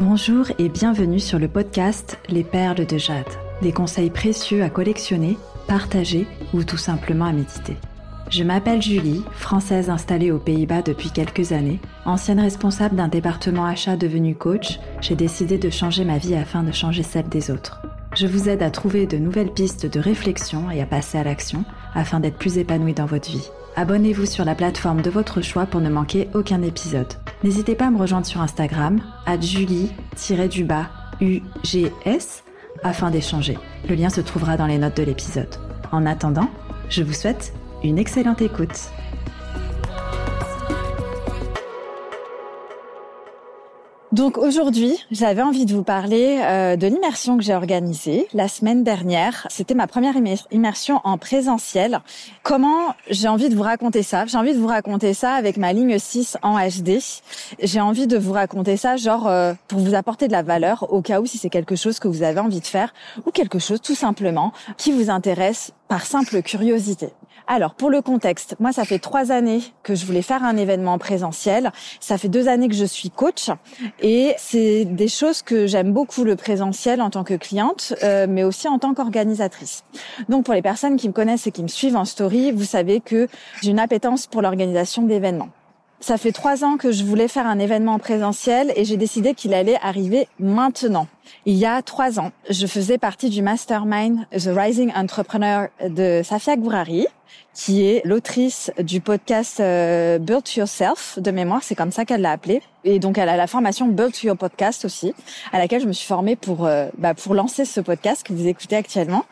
[0.00, 3.26] Bonjour et bienvenue sur le podcast Les Perles de Jade.
[3.62, 5.36] Des conseils précieux à collectionner,
[5.66, 6.24] partager
[6.54, 7.76] ou tout simplement à méditer.
[8.30, 11.80] Je m'appelle Julie, française installée aux Pays-Bas depuis quelques années.
[12.04, 16.70] Ancienne responsable d'un département achat devenu coach, j'ai décidé de changer ma vie afin de
[16.70, 17.82] changer celle des autres.
[18.14, 21.64] Je vous aide à trouver de nouvelles pistes de réflexion et à passer à l'action
[21.96, 23.50] afin d'être plus épanoui dans votre vie.
[23.74, 27.12] Abonnez-vous sur la plateforme de votre choix pour ne manquer aucun épisode.
[27.44, 30.86] N'hésitez pas à me rejoindre sur Instagram, à julie-du-bas
[31.20, 32.42] UGS,
[32.82, 33.56] afin d'échanger.
[33.88, 35.54] Le lien se trouvera dans les notes de l'épisode.
[35.92, 36.50] En attendant,
[36.88, 37.52] je vous souhaite
[37.84, 38.90] une excellente écoute.
[44.12, 48.82] Donc aujourd'hui, j'avais envie de vous parler euh, de l'immersion que j'ai organisée la semaine
[48.82, 49.46] dernière.
[49.50, 50.14] C'était ma première
[50.50, 52.00] immersion en présentiel.
[52.42, 54.24] Comment j'ai envie de vous raconter ça?
[54.24, 57.00] J'ai envie de vous raconter ça avec ma ligne 6 en HD.
[57.62, 61.02] J'ai envie de vous raconter ça genre euh, pour vous apporter de la valeur au
[61.02, 62.94] cas où si c'est quelque chose que vous avez envie de faire
[63.26, 67.10] ou quelque chose tout simplement qui vous intéresse par simple curiosité.
[67.46, 70.98] Alors, pour le contexte, moi, ça fait trois années que je voulais faire un événement
[70.98, 71.72] présentiel.
[72.00, 73.50] Ça fait deux années que je suis coach
[74.00, 78.44] et c'est des choses que j'aime beaucoup le présentiel en tant que cliente, euh, mais
[78.44, 79.84] aussi en tant qu'organisatrice.
[80.28, 83.00] Donc, pour les personnes qui me connaissent et qui me suivent en story, vous savez
[83.00, 83.28] que
[83.62, 85.48] j'ai une appétence pour l'organisation d'événements.
[86.00, 89.52] Ça fait trois ans que je voulais faire un événement présentiel et j'ai décidé qu'il
[89.52, 91.08] allait arriver maintenant.
[91.46, 96.56] Il y a trois ans, je faisais partie du mastermind The Rising Entrepreneur de Safia
[96.56, 97.06] Gourari
[97.54, 102.30] qui est l'autrice du podcast euh, Build Yourself de mémoire, c'est comme ça qu'elle l'a
[102.30, 102.62] appelé.
[102.84, 105.12] Et donc elle a la formation Build Your Podcast aussi,
[105.52, 108.46] à laquelle je me suis formée pour euh, bah, pour lancer ce podcast que vous
[108.46, 109.24] écoutez actuellement.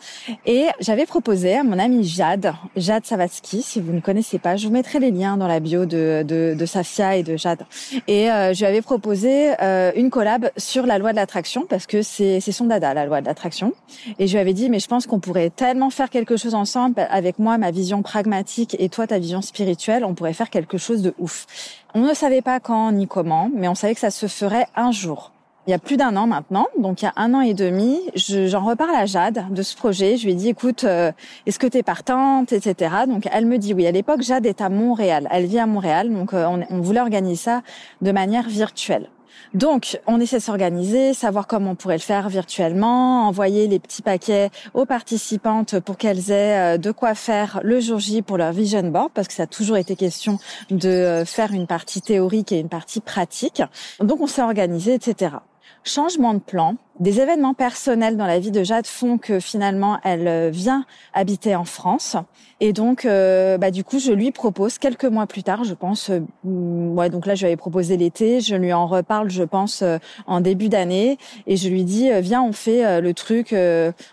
[0.45, 4.67] Et j'avais proposé à mon amie Jade, Jade Savatsky, si vous ne connaissez pas, je
[4.67, 7.65] vous mettrai les liens dans la bio de de, de Safia et de Jade.
[8.09, 9.53] Et euh, je lui avais proposé
[9.95, 13.27] une collab sur la loi de l'attraction parce que c'est son dada la loi de
[13.27, 13.73] l'attraction.
[14.19, 17.07] Et je lui avais dit mais je pense qu'on pourrait tellement faire quelque chose ensemble
[17.11, 21.03] avec moi ma vision pragmatique et toi ta vision spirituelle, on pourrait faire quelque chose
[21.03, 21.47] de ouf.
[21.95, 24.93] On ne savait pas quand ni comment, mais on savait que ça se ferait un
[24.93, 25.33] jour.
[25.67, 27.99] Il y a plus d'un an maintenant, donc il y a un an et demi,
[28.15, 30.17] j'en reparle à Jade de ce projet.
[30.17, 31.11] Je lui ai dit, écoute, euh,
[31.45, 32.95] est-ce que tu es partante, etc.
[33.09, 33.85] Donc elle me dit oui.
[33.85, 35.27] À l'époque, Jade est à Montréal.
[35.33, 37.63] Elle vit à Montréal, donc euh, on, on voulait organiser ça
[38.01, 39.09] de manière virtuelle.
[39.55, 44.03] Donc, on essaie de s'organiser, savoir comment on pourrait le faire virtuellement, envoyer les petits
[44.03, 48.53] paquets aux participantes pour qu'elles aient euh, de quoi faire le jour J pour leur
[48.53, 50.39] vision board, parce que ça a toujours été question
[50.71, 53.63] de euh, faire une partie théorique et une partie pratique.
[54.01, 55.37] Donc, on s'est organisé, etc.
[55.85, 60.29] Changement de plan, des événements personnels dans la vie de Jade font que finalement elle
[60.29, 62.17] euh, vient habiter en France.
[62.61, 66.09] Et donc euh, bah du coup je lui propose quelques mois plus tard je pense
[66.09, 69.85] euh, ouais donc là je lui avais proposé l'été je lui en reparle je pense
[70.27, 71.19] en début d'année.
[71.47, 73.55] Et je lui dis viens on fait le truc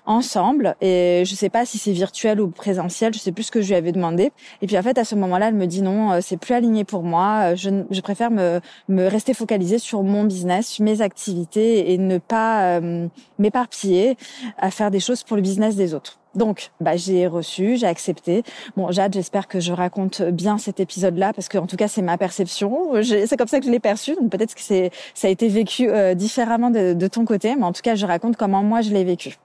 [0.06, 0.76] ensemble.
[0.82, 3.70] Et je sais pas si c'est virtuel ou présentiel je sais plus ce que je
[3.70, 4.32] lui avais demandé.
[4.62, 7.04] Et puis en fait à ce moment-là elle me dit non c'est plus aligné pour
[7.04, 7.56] moi.
[7.56, 12.73] Je, je préfère me me rester focalisée sur mon business mes activités et ne pas
[12.82, 13.08] euh,
[13.40, 14.18] m'éparpiller
[14.58, 16.20] à faire des choses pour le business des autres.
[16.36, 18.44] Donc, bah, j'ai reçu, j'ai accepté.
[18.76, 22.02] Bon, Jade, j'espère que je raconte bien cet épisode-là parce que, en tout cas, c'est
[22.02, 22.92] ma perception.
[23.04, 24.16] C'est comme ça que je l'ai perçu.
[24.16, 27.64] Donc, peut-être que c'est, ça a été vécu euh, différemment de, de, ton côté, mais
[27.64, 29.38] en tout cas, je raconte comment moi je l'ai vécu.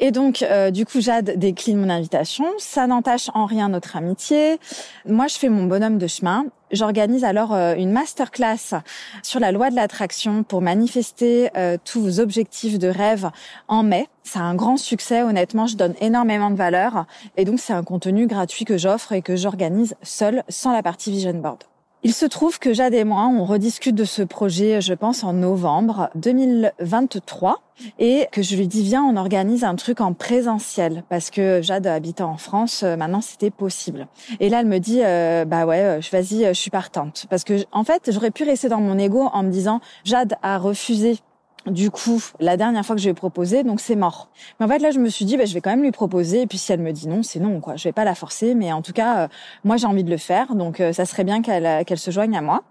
[0.00, 2.46] Et donc, euh, du coup, Jade décline mon invitation.
[2.58, 4.58] Ça n'entache en rien notre amitié.
[5.06, 6.46] Moi, je fais mon bonhomme de chemin.
[6.70, 8.82] J'organise alors euh, une masterclass
[9.22, 13.30] sur la loi de l'attraction pour manifester euh, tous vos objectifs de rêve
[13.68, 14.06] en mai.
[14.22, 17.06] C'est un grand succès, honnêtement, je donne énormément de valeur
[17.36, 21.10] et donc c'est un contenu gratuit que j'offre et que j'organise seule sans la partie
[21.10, 21.64] vision board.
[22.04, 25.32] Il se trouve que Jade et moi, on rediscute de ce projet, je pense, en
[25.32, 27.60] novembre 2023
[27.98, 31.86] et que je lui dis viens on organise un truc en présentiel parce que Jade
[31.86, 34.08] habitant en France euh, maintenant c'était possible.
[34.40, 37.26] Et là elle me dit euh, bah ouais euh, vas-y je suis partante.
[37.30, 40.58] Parce que en fait j'aurais pu rester dans mon ego en me disant Jade a
[40.58, 41.18] refusé
[41.66, 44.28] du coup, la dernière fois que je lui ai proposé, donc c'est mort.
[44.58, 46.42] Mais en fait, là, je me suis dit, bah, je vais quand même lui proposer.
[46.42, 47.76] Et puis, si elle me dit non, c'est non, quoi.
[47.76, 49.28] Je vais pas la forcer, mais en tout cas,
[49.64, 50.54] moi, j'ai envie de le faire.
[50.54, 52.62] Donc, ça serait bien qu'elle qu'elle se joigne à moi.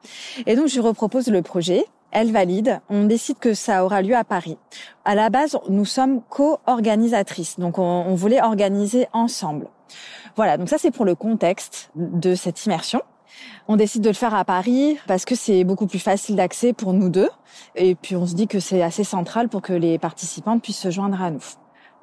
[0.45, 4.15] Et donc, je lui repropose le projet elle valide, on décide que ça aura lieu
[4.15, 4.57] à Paris.
[5.05, 9.67] À la base, nous sommes co-organisatrices, donc on, voulait organiser ensemble.
[10.35, 13.01] Voilà, donc ça c'est pour le contexte de cette immersion.
[13.67, 16.93] On décide de le faire à Paris parce que c'est beaucoup plus facile d'accès pour
[16.93, 17.29] nous deux.
[17.75, 20.91] Et puis on se dit que c'est assez central pour que les participants puissent se
[20.91, 21.43] joindre à nous.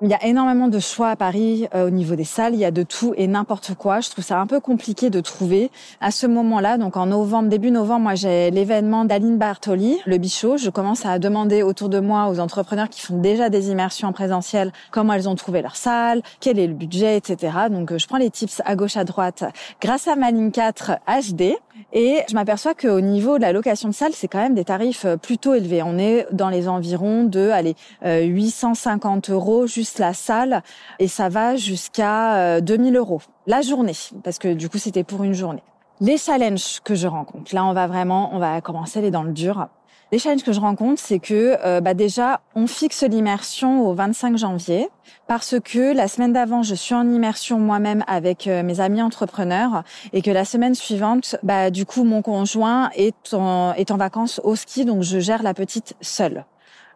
[0.05, 2.53] Il y a énormément de choix à Paris euh, au niveau des salles.
[2.53, 4.01] Il y a de tout et n'importe quoi.
[4.01, 5.71] Je trouve ça un peu compliqué de trouver
[6.03, 6.77] à ce moment-là.
[6.77, 10.59] Donc en novembre, début novembre, moi j'ai l'événement d'Aline Bartoli, le Bichot.
[10.59, 14.12] Je commence à demander autour de moi aux entrepreneurs qui font déjà des immersions en
[14.12, 17.56] présentiel comment elles ont trouvé leur salle, quel est le budget, etc.
[17.71, 19.45] Donc euh, je prends les tips à gauche à droite
[19.81, 20.99] grâce à ma ligne 4
[21.33, 21.55] HD.
[21.93, 25.05] Et je m'aperçois qu'au niveau de la location de salle, c'est quand même des tarifs
[25.05, 25.82] euh, plutôt élevés.
[25.82, 27.75] On est dans les environs de allez,
[28.05, 30.62] 850 euros juste la salle
[30.99, 35.35] et ça va jusqu'à 2000 euros la journée parce que du coup c'était pour une
[35.35, 35.62] journée.
[36.00, 39.32] Les challenges que je rencontre, là on va vraiment, on va commencer les dans le
[39.32, 39.69] dur.
[40.14, 44.38] Les challenges que je rencontre, c'est que euh, bah déjà, on fixe l'immersion au 25
[44.38, 44.88] janvier
[45.26, 49.82] parce que la semaine d'avant, je suis en immersion moi-même avec euh, mes amis entrepreneurs
[50.12, 54.40] et que la semaine suivante, bah du coup, mon conjoint est en, est en vacances
[54.44, 56.44] au ski, donc je gère la petite seule.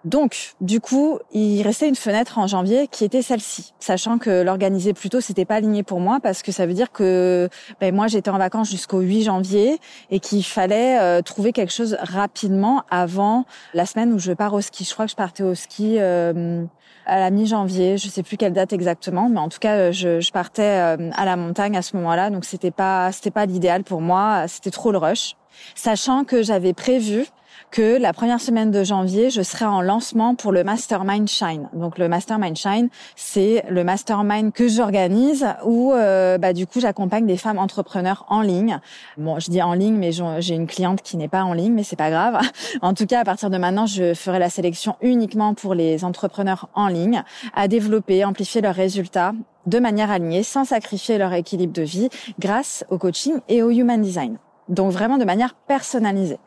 [0.09, 4.95] Donc, du coup, il restait une fenêtre en janvier qui était celle-ci, sachant que l'organiser
[4.95, 8.07] plus tôt, c'était pas aligné pour moi parce que ça veut dire que ben, moi
[8.07, 9.79] j'étais en vacances jusqu'au 8 janvier
[10.11, 13.45] et qu'il fallait euh, trouver quelque chose rapidement avant
[13.75, 14.85] la semaine où je pars au ski.
[14.85, 16.65] Je crois que je partais au ski euh,
[17.05, 20.33] à la mi-janvier, je sais plus quelle date exactement, mais en tout cas, je, je
[20.33, 24.01] partais euh, à la montagne à ce moment-là, donc c'était pas c'était pas l'idéal pour
[24.01, 25.37] moi, c'était trop le rush.
[25.75, 27.27] Sachant que j'avais prévu
[27.71, 31.69] que la première semaine de janvier, je serai en lancement pour le Mastermind Shine.
[31.73, 37.27] Donc le Mastermind Shine, c'est le mastermind que j'organise où euh, bah, du coup j'accompagne
[37.27, 38.81] des femmes entrepreneurs en ligne.
[39.17, 41.83] Bon, je dis en ligne, mais j'ai une cliente qui n'est pas en ligne, mais
[41.83, 42.39] c'est pas grave.
[42.83, 46.69] En tout cas, à partir de maintenant, je ferai la sélection uniquement pour les entrepreneurs
[46.75, 47.23] en ligne
[47.55, 49.33] à développer, amplifier leurs résultats
[49.67, 54.01] de manière alignée, sans sacrifier leur équilibre de vie, grâce au coaching et au human
[54.01, 54.39] design.
[54.69, 56.39] Donc vraiment de manière personnalisée.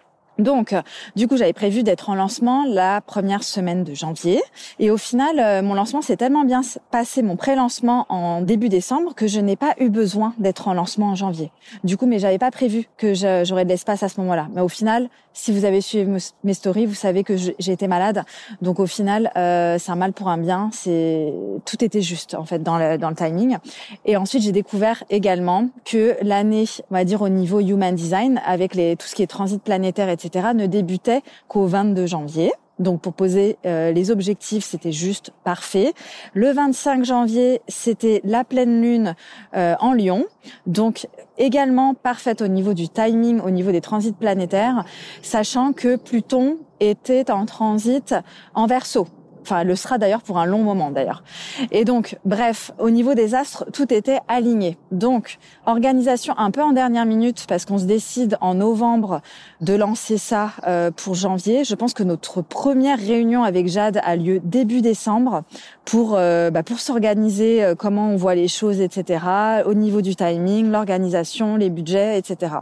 [0.42, 0.76] Donc,
[1.16, 4.42] du coup, j'avais prévu d'être en lancement la première semaine de janvier.
[4.80, 9.14] Et au final, euh, mon lancement s'est tellement bien passé, mon pré-lancement en début décembre,
[9.16, 11.52] que je n'ai pas eu besoin d'être en lancement en janvier.
[11.84, 14.48] Du coup, mais j'avais pas prévu que j'aurais de l'espace à ce moment-là.
[14.54, 16.10] Mais au final, si vous avez suivi
[16.44, 18.24] mes stories, vous savez que j'ai été malade.
[18.62, 20.70] Donc au final, euh, c'est un mal pour un bien.
[20.74, 21.34] C'est
[21.66, 23.58] tout était juste en fait dans le, dans le timing.
[24.06, 28.76] Et ensuite, j'ai découvert également que l'année, on va dire au niveau human design, avec
[28.76, 32.52] les tout ce qui est transit planétaire, etc., ne débutait qu'au 22 janvier.
[32.82, 35.94] Donc pour poser euh, les objectifs, c'était juste parfait.
[36.34, 39.16] Le 25 janvier, c'était la pleine lune
[39.56, 40.26] euh, en Lyon.
[40.66, 41.08] Donc
[41.38, 44.84] également parfaite au niveau du timing, au niveau des transits planétaires,
[45.22, 48.16] sachant que Pluton était en transit
[48.54, 49.08] en verso.
[49.42, 51.24] Enfin, le sera d'ailleurs pour un long moment d'ailleurs.
[51.72, 54.78] Et donc, bref, au niveau des astres, tout était aligné.
[54.92, 59.22] Donc, organisation un peu en dernière minute parce qu'on se décide en novembre
[59.62, 61.64] de lancer ça euh, pour janvier.
[61.64, 65.44] Je pense que notre première réunion avec Jade a lieu début décembre
[65.86, 69.26] pour euh, bah, pour s'organiser, euh, comment on voit les choses, etc.
[69.66, 72.56] Au niveau du timing, l'organisation, les budgets, etc.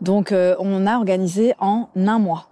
[0.00, 2.48] Donc, on a organisé en un mois.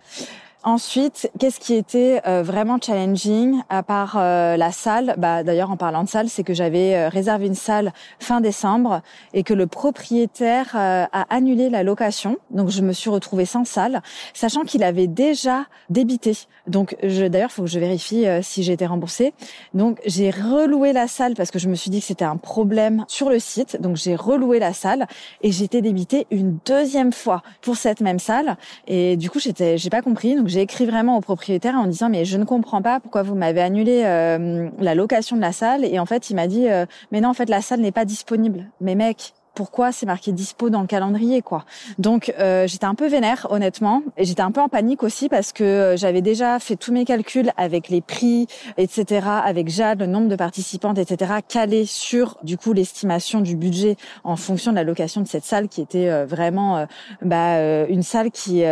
[0.69, 5.15] Ensuite, qu'est-ce qui était euh, vraiment challenging à part euh, la salle?
[5.17, 9.01] Bah d'ailleurs en parlant de salle, c'est que j'avais euh, réservé une salle fin décembre
[9.33, 12.39] et que le propriétaire a annulé la location.
[12.51, 14.03] Donc je me suis retrouvée sans salle,
[14.35, 16.37] sachant qu'il avait déjà débité.
[16.67, 19.35] Donc d'ailleurs faut que je vérifie si j'ai été remboursée.
[19.73, 23.05] Donc j'ai reloué la salle parce que je me suis dit que c'était un problème
[23.07, 23.81] sur le site.
[23.81, 25.07] Donc j'ai reloué la salle
[25.43, 28.57] et j'étais débitée une deuxième fois pour cette même salle
[28.89, 30.35] et du coup j'étais j'ai pas compris.
[30.57, 33.61] J'ai écrit vraiment au propriétaire en disant mais je ne comprends pas pourquoi vous m'avez
[33.61, 37.21] annulé euh, la location de la salle et en fait il m'a dit euh, mais
[37.21, 38.71] non en fait la salle n'est pas disponible.
[38.81, 41.65] Mais mec, pourquoi c'est marqué dispo dans le calendrier quoi.
[41.99, 45.53] Donc euh, j'étais un peu vénère honnêtement et j'étais un peu en panique aussi parce
[45.53, 48.47] que euh, j'avais déjà fait tous mes calculs avec les prix
[48.77, 53.97] etc avec Jade le nombre de participantes etc calé sur du coup l'estimation du budget
[54.25, 56.87] en fonction de la location de cette salle qui était euh, vraiment
[57.23, 58.63] bah, une salle qui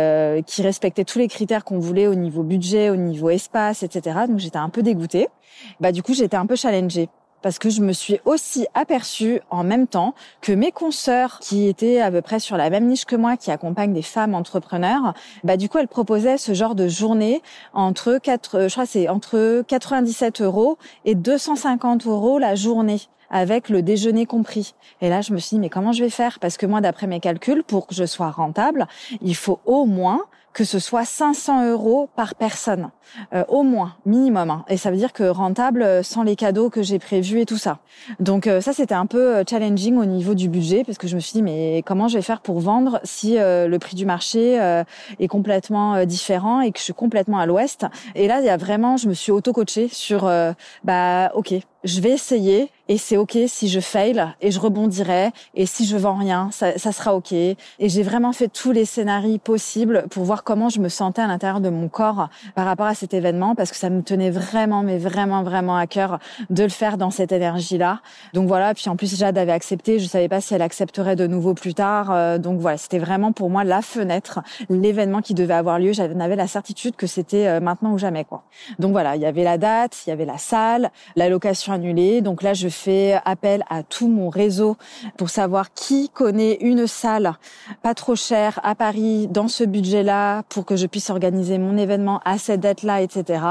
[0.45, 4.37] qui respectait tous les critères qu'on voulait au niveau budget au niveau espace etc donc
[4.39, 5.27] j'étais un peu dégoûtée.
[5.79, 7.09] Bah du coup j'étais un peu challengée
[7.45, 12.01] parce que je me suis aussi aperçue en même temps que mes consoeurs qui étaient
[12.01, 15.55] à peu près sur la même niche que moi, qui accompagnent des femmes entrepreneurs, bah
[15.55, 20.41] du coup elles proposaient ce genre de journée entre 4, je crois c'est entre 97
[20.41, 24.73] euros et 250 euros la journée avec le déjeuner compris.
[25.01, 26.39] Et là, je me suis dit, mais comment je vais faire?
[26.39, 28.87] Parce que moi, d'après mes calculs, pour que je sois rentable,
[29.21, 30.25] il faut au moins
[30.55, 32.89] que ce soit 500 euros par personne,
[33.33, 34.49] euh, au moins, minimum.
[34.49, 34.65] Hein.
[34.69, 37.57] Et ça veut dire que rentable euh, sans les cadeaux que j'ai prévus et tout
[37.57, 37.79] ça.
[38.21, 41.19] Donc euh, ça, c'était un peu challenging au niveau du budget parce que je me
[41.19, 44.55] suis dit, mais comment je vais faire pour vendre si le prix du marché
[45.19, 47.85] est complètement différent et que je suis complètement à l'ouest?
[48.15, 50.31] Et là, il y a vraiment, je me suis auto-coachée sur,
[50.85, 51.53] bah ok,
[51.85, 55.97] je vais essayer et c'est ok si je fail et je rebondirai et si je
[55.97, 57.31] vends rien, ça, ça sera ok.
[57.31, 61.27] Et j'ai vraiment fait tous les scénarios possibles pour voir comment je me sentais à
[61.27, 64.83] l'intérieur de mon corps par rapport à cet événement parce que ça me tenait vraiment,
[64.83, 68.01] mais vraiment, vraiment à cœur de le faire dans cette énergie-là.
[68.33, 68.73] Donc voilà.
[68.73, 69.99] Puis en plus, Jade avait accepté.
[69.99, 72.11] Je savais pas si elle accepterait de nouveau plus tard.
[72.11, 75.93] Euh, donc voilà, c'était vraiment pour moi la fenêtre, l'événement qui devait avoir lieu.
[75.93, 78.43] J'avais la certitude que c'était euh, maintenant ou jamais quoi.
[78.79, 82.41] Donc voilà, il y avait la date, il y avait la salle, la location Donc
[82.41, 84.77] là, je fais appel à tout mon réseau
[85.17, 87.33] pour savoir qui connaît une salle
[87.81, 92.21] pas trop chère à Paris dans ce budget-là pour que je puisse organiser mon événement
[92.23, 93.43] à cette date-là, etc.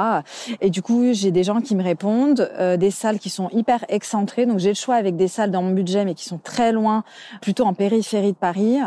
[0.61, 3.85] Et du coup, j'ai des gens qui me répondent, euh, des salles qui sont hyper
[3.89, 4.47] excentrées.
[4.47, 7.05] Donc j'ai le choix avec des salles dans mon budget, mais qui sont très loin,
[7.43, 8.79] plutôt en périphérie de Paris.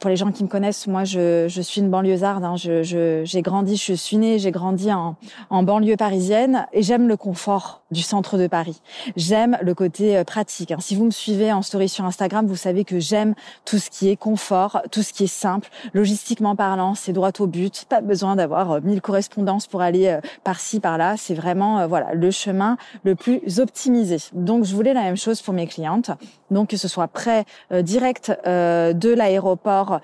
[0.00, 2.44] Pour les gens qui me connaissent, moi, je, suis une banlieusarde.
[2.44, 2.56] Hein.
[2.56, 8.02] J'ai grandi, je suis née, j'ai grandi en banlieue parisienne et j'aime le confort du
[8.02, 8.71] centre de Paris.
[9.16, 10.72] J'aime le côté euh, pratique.
[10.72, 10.78] Hein.
[10.80, 14.08] Si vous me suivez en story sur Instagram, vous savez que j'aime tout ce qui
[14.08, 17.84] est confort, tout ce qui est simple, logistiquement parlant, c'est droit au but.
[17.88, 21.16] Pas besoin d'avoir euh, mille correspondances pour aller euh, par-ci par-là.
[21.16, 24.16] C'est vraiment voilà le chemin le plus optimisé.
[24.32, 26.10] Donc je voulais la même chose pour mes clientes.
[26.50, 30.00] Donc que ce soit prêt direct de l'aéroport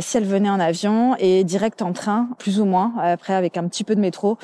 [0.00, 2.92] si elles venaient en avion et direct en train, plus ou moins.
[3.00, 4.38] Après avec un petit peu de métro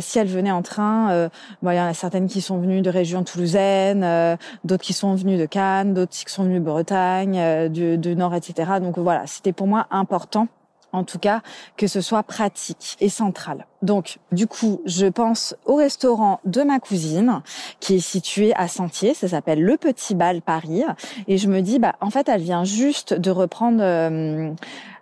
[0.00, 1.30] si elles venaient en train.
[1.62, 5.14] Il y en a certaines qui sont venues de région toulousaine, euh, d'autres qui sont
[5.14, 8.72] venus de Cannes, d'autres qui sont venus de Bretagne, euh, du, du Nord, etc.
[8.80, 10.48] Donc voilà, c'était pour moi important
[10.92, 11.42] en tout cas
[11.76, 13.66] que ce soit pratique et central.
[13.82, 17.42] Donc, du coup, je pense au restaurant de ma cousine
[17.78, 20.82] qui est situé à Sentier, ça s'appelle Le Petit Bal Paris,
[21.28, 24.50] et je me dis, bah, en fait, elle vient juste de reprendre euh,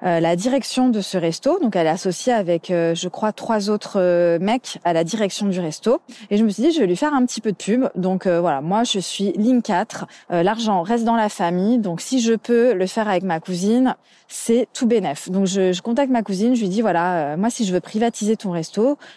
[0.03, 3.71] euh, la direction de ce resto, donc elle est associée avec, euh, je crois, trois
[3.71, 6.97] autres mecs à la direction du resto, et je me suis dit, je vais lui
[6.97, 7.89] faire un petit peu de pub.
[7.95, 12.35] Donc voilà, moi, je suis ligne 4, l'argent reste dans la famille, donc si je
[12.35, 13.97] peux le faire avec ma cousine,
[14.29, 15.31] c'est tout bénef.
[15.31, 18.37] Donc je, je contacte ma cousine, je lui dis, voilà, moi, si je veux privatiser
[18.37, 18.66] ton resto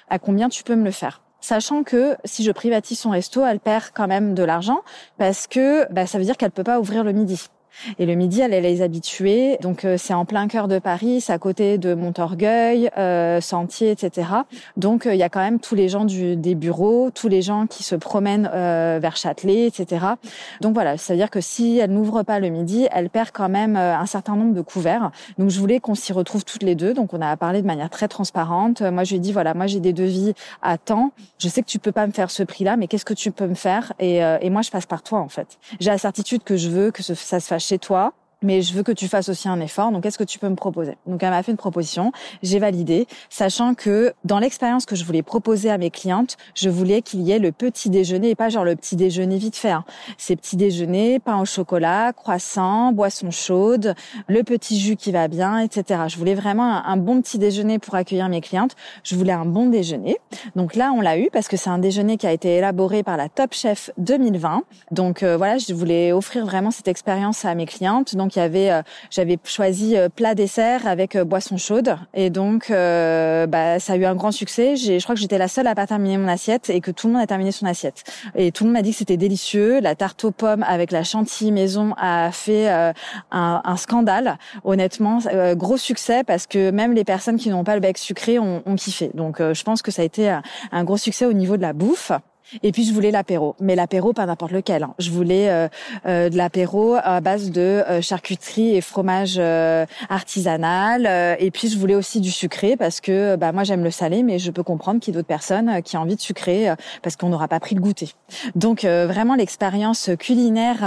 [0.10, 1.22] à combien tu peux me le faire?
[1.42, 4.82] Sachant que si je privatise son resto, elle perd quand même de l'argent
[5.18, 7.48] parce que bah, ça veut dire qu'elle peut pas ouvrir le midi.
[7.98, 9.58] Et le midi, elle est les habitués.
[9.62, 13.92] Donc euh, c'est en plein cœur de Paris, c'est à côté de Montorgueil, euh, Sentier,
[13.92, 14.28] etc.
[14.78, 17.42] Donc euh, il y a quand même tous les gens du, des bureaux, tous les
[17.42, 20.06] gens qui se promènent euh, vers Châtelet, etc.
[20.62, 23.50] Donc voilà, ça veut dire que si elle n'ouvre pas le midi, elle perd quand
[23.50, 25.12] même un certain nombre de couverts.
[25.38, 26.94] Donc je voulais qu'on s'y retrouve toutes les deux.
[26.94, 28.82] Donc on a parlé de manière très transparente.
[28.82, 31.12] Moi je lui ai dit voilà, moi j'ai des devis à temps.
[31.38, 33.48] Je sais que tu peux pas me faire ce prix-là, mais qu'est-ce que tu peux
[33.48, 33.94] me faire?
[34.00, 35.58] Et, et moi je passe par toi en fait.
[35.80, 38.84] J'ai la certitude que je veux que ça se fasse chez toi mais je veux
[38.84, 39.92] que tu fasses aussi un effort.
[39.92, 40.98] Donc, qu'est-ce que tu peux me proposer?
[41.06, 42.12] Donc, elle m'a fait une proposition.
[42.42, 47.02] J'ai validé, sachant que dans l'expérience que je voulais proposer à mes clientes, je voulais
[47.02, 49.72] qu'il y ait le petit déjeuner et pas genre le petit déjeuner vite fait.
[49.72, 49.84] Hein.
[50.18, 53.96] C'est petit déjeuner, pain au chocolat, croissant, boisson chaude,
[54.28, 56.04] le petit jus qui va bien, etc.
[56.08, 58.76] Je voulais vraiment un, bon petit déjeuner pour accueillir mes clientes.
[59.04, 60.18] Je voulais un bon déjeuner.
[60.56, 63.18] Donc là, on l'a eu parce que c'est un déjeuner qui a été élaboré par
[63.18, 64.64] la Top Chef 2020.
[64.92, 68.16] Donc euh, voilà, je voulais offrir vraiment cette expérience à mes clientes.
[68.16, 71.98] Donc donc il y avait, euh, j'avais choisi euh, plat dessert avec euh, boisson chaude
[72.14, 74.76] et donc bah, ça a eu un grand succès.
[74.76, 77.14] Je crois que j'étais la seule à pas terminer mon assiette et que tout le
[77.14, 78.04] monde a terminé son assiette.
[78.36, 79.80] Et tout le monde m'a dit que c'était délicieux.
[79.80, 82.94] La tarte aux pommes avec la chantilly maison a fait un,
[83.32, 84.38] un, scandale.
[84.64, 85.20] Honnêtement,
[85.54, 88.76] gros succès parce que même les personnes qui n'ont pas le bec sucré ont, ont
[88.76, 89.10] kiffé.
[89.16, 90.30] Donc je pense que ça a été
[90.72, 92.12] un gros succès au niveau de la bouffe.
[92.64, 94.84] Et puis je voulais l'apéro, mais l'apéro pas n'importe lequel.
[94.84, 94.94] Hein.
[95.00, 95.68] Je voulais euh,
[96.06, 101.06] euh, de l'apéro à base de euh, charcuterie et fromage euh, artisanal.
[101.40, 104.40] et puis je voulais aussi du sucré parce que bah moi j'aime le salé, mais
[104.40, 107.30] je peux comprendre qu'il y ait d'autres personnes qui ont envie de sucrer parce qu'on
[107.30, 108.10] n'aura pas pris le goûter.
[108.56, 110.78] Donc vraiment l'expérience culinaire,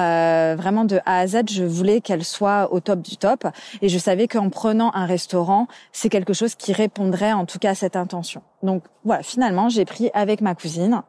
[0.56, 3.46] vraiment de A à Z, je voulais qu'elle soit au top du top.
[3.80, 7.70] Et je savais qu'en prenant un restaurant, c'est quelque chose qui répondrait en tout cas
[7.70, 8.42] à cette intention.
[8.62, 11.02] Donc voilà, finalement, j'ai pris avec ma cousine.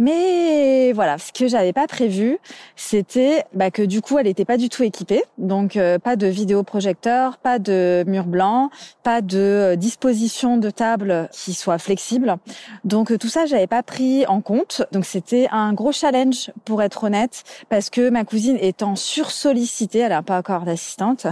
[0.00, 2.38] Mais voilà, ce que j'avais pas prévu,
[2.74, 5.22] c'était bah, que du coup, elle n'était pas du tout équipée.
[5.36, 8.70] Donc euh, pas de vidéoprojecteur, pas de mur blanc,
[9.02, 12.36] pas de euh, disposition de table qui soit flexible.
[12.82, 14.84] Donc euh, tout ça, j'avais pas pris en compte.
[14.90, 20.12] Donc c'était un gros challenge pour être honnête, parce que ma cousine étant sursollicitée, elle
[20.12, 21.26] n'a pas encore d'assistante.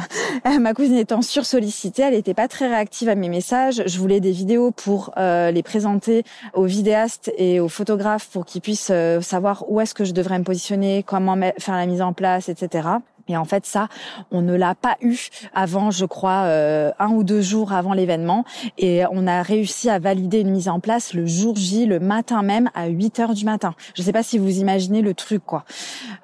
[0.60, 3.82] ma cousine étant sursollicitée, elle n'était pas très réactive à mes messages.
[3.87, 8.90] Je voulais des vidéos pour les présenter aux vidéastes et aux photographes pour qu'ils puissent
[8.90, 12.48] euh, savoir où est-ce que je devrais me positionner, comment faire la mise en place,
[12.48, 12.88] etc.
[13.28, 13.88] Et en fait, ça,
[14.30, 18.44] on ne l'a pas eu avant, je crois, euh, un ou deux jours avant l'événement.
[18.78, 22.42] Et on a réussi à valider une mise en place le jour J, le matin
[22.42, 23.74] même, à 8 heures du matin.
[23.94, 25.64] Je ne sais pas si vous imaginez le truc, quoi.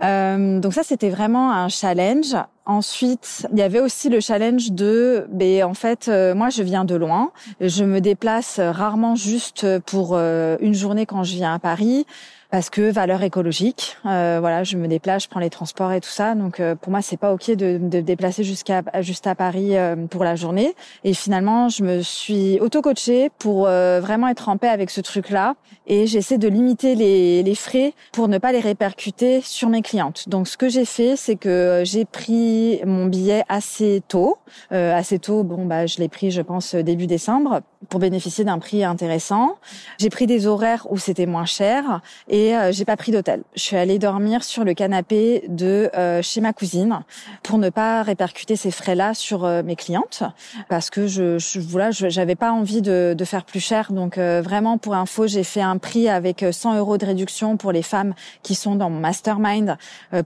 [0.02, 2.34] Euh, donc ça, c'était vraiment un challenge.
[2.66, 6.85] Ensuite, il y avait aussi le challenge de, ben, en fait, euh, moi, je viens
[6.85, 7.30] de loin.
[7.61, 12.06] Je me déplace rarement juste pour une journée quand je viens à Paris
[12.54, 13.97] parce que valeur écologique.
[14.06, 16.37] Euh, voilà, je me déplace, je prends les transports et tout ça.
[16.37, 19.97] Donc euh, pour moi, c'est pas ok de, de déplacer jusqu'à juste à Paris euh,
[20.09, 20.76] pour la journée.
[21.02, 25.56] Et finalement, je me suis auto-coachée pour euh, vraiment être en paix avec ce truc-là.
[25.88, 30.28] Et j'essaie de limiter les, les frais pour ne pas les répercuter sur mes clientes.
[30.28, 32.53] Donc ce que j'ai fait, c'est que j'ai pris
[32.84, 34.38] mon billet assez tôt.
[34.70, 38.84] assez tôt, bon bah je l'ai pris, je pense début décembre, pour bénéficier d'un prix
[38.84, 39.56] intéressant.
[39.99, 43.42] J'ai pris des horaires où c'était moins cher et euh, j'ai pas pris d'hôtel.
[43.54, 47.00] Je suis allée dormir sur le canapé de euh, chez ma cousine
[47.42, 50.23] pour ne pas répercuter ces frais-là sur euh, mes clientes
[50.68, 53.92] parce que je, je voilà, j'avais pas envie de, de, faire plus cher.
[53.92, 57.82] Donc vraiment pour info, j'ai fait un prix avec 100 euros de réduction pour les
[57.82, 59.76] femmes qui sont dans mon mastermind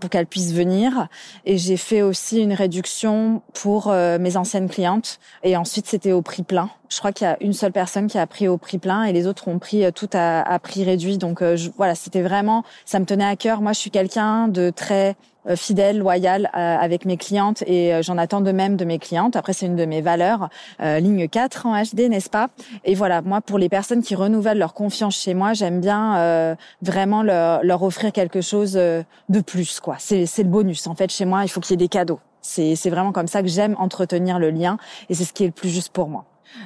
[0.01, 1.09] pour qu'elles puissent venir.
[1.45, 5.19] Et j'ai fait aussi une réduction pour mes anciennes clientes.
[5.43, 6.71] Et ensuite c'était au prix plein.
[6.89, 9.13] Je crois qu'il y a une seule personne qui a pris au prix plein et
[9.13, 11.19] les autres ont pris tout à, prix réduit.
[11.19, 13.61] Donc je, voilà, c'était vraiment, ça me tenait à cœur.
[13.61, 15.15] Moi, je suis quelqu'un de très euh,
[15.57, 19.37] fidèle, loyal euh, avec mes clientes et euh, j'en attends de même de mes clientes.
[19.37, 20.49] Après, c'est une de mes valeurs,
[20.81, 22.49] ligne 4 en HD, n'est-ce pas?
[22.85, 27.23] Et voilà, moi, pour les personnes qui renouvellent leur confiance chez moi, j'aime bien vraiment
[27.23, 29.97] leur, leur, offrir quelque chose de plus, quoi.
[29.99, 30.87] C'est le bonus.
[30.87, 32.21] En fait, chez moi, il faut qu'il y ait des cadeaux.
[32.41, 34.79] C'est vraiment comme ça que j'aime entretenir le lien
[35.09, 36.25] et c'est ce qui est le plus juste pour moi.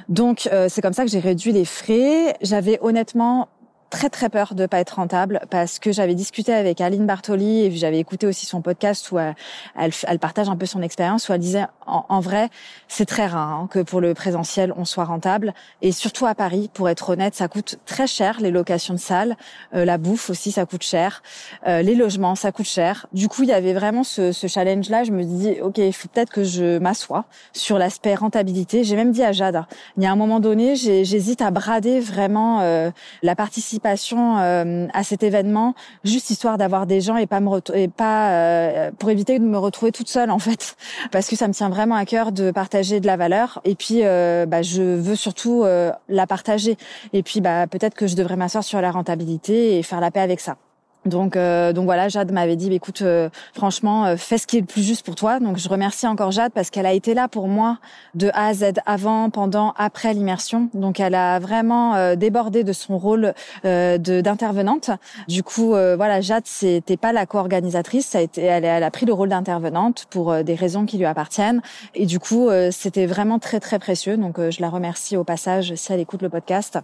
[0.09, 2.35] Donc c'est comme ça que j'ai réduit les frais.
[2.41, 3.47] J'avais honnêtement
[3.93, 7.71] très très peur de pas être rentable parce que j'avais discuté avec Aline Bartoli et
[7.71, 9.35] j'avais écouté aussi son podcast où elle,
[9.75, 12.49] elle, partage un peu son expérience où elle disait en, vrai
[12.87, 15.53] c'est très rare hein, que pour le présentiel on soit rentable.
[15.83, 19.37] Et surtout à Paris pour être honnête ça coûte très cher les locations de salles.
[19.75, 21.21] Euh, la bouffe aussi ça coûte cher.
[21.67, 23.05] Euh, les logements ça coûte cher.
[23.13, 25.93] Du coup il y avait vraiment ce, ce challenge là je me dis ok il
[25.93, 28.83] faut peut-être que je m'assoie sur l'aspect rentabilité.
[28.83, 29.63] J'ai même dit à Jade
[29.97, 32.89] il y a un moment donné j'hésite à brader vraiment euh,
[33.21, 37.87] la participation euh, à cet événement, juste histoire d'avoir des gens et pas me et
[37.87, 40.75] pas euh, pour éviter de me retrouver toute seule en fait,
[41.11, 43.61] parce que ça me tient vraiment à cœur de partager de la valeur.
[43.65, 45.65] Et puis, euh, bah, je veux surtout
[46.09, 46.77] la partager.
[47.13, 50.21] Et puis, bah, peut-être que je devrais m'asseoir sur la rentabilité et faire la paix
[50.21, 50.57] avec ça.
[51.05, 54.57] Donc, euh, donc voilà, Jade m'avait dit, bah, écoute, euh, franchement, euh, fais ce qui
[54.57, 55.39] est le plus juste pour toi.
[55.39, 57.77] Donc, je remercie encore Jade parce qu'elle a été là pour moi
[58.15, 60.69] de A à Z, avant, pendant, après l'immersion.
[60.73, 64.91] Donc, elle a vraiment débordé de son rôle de d'intervenante.
[65.27, 69.05] Du coup, voilà, Jade, c'était pas la co-organisatrice, ça a été, elle, elle a pris
[69.05, 71.61] le rôle d'intervenante pour des raisons qui lui appartiennent.
[71.95, 74.17] Et du coup, c'était vraiment très très précieux.
[74.17, 76.79] Donc, je la remercie au passage si elle écoute le podcast.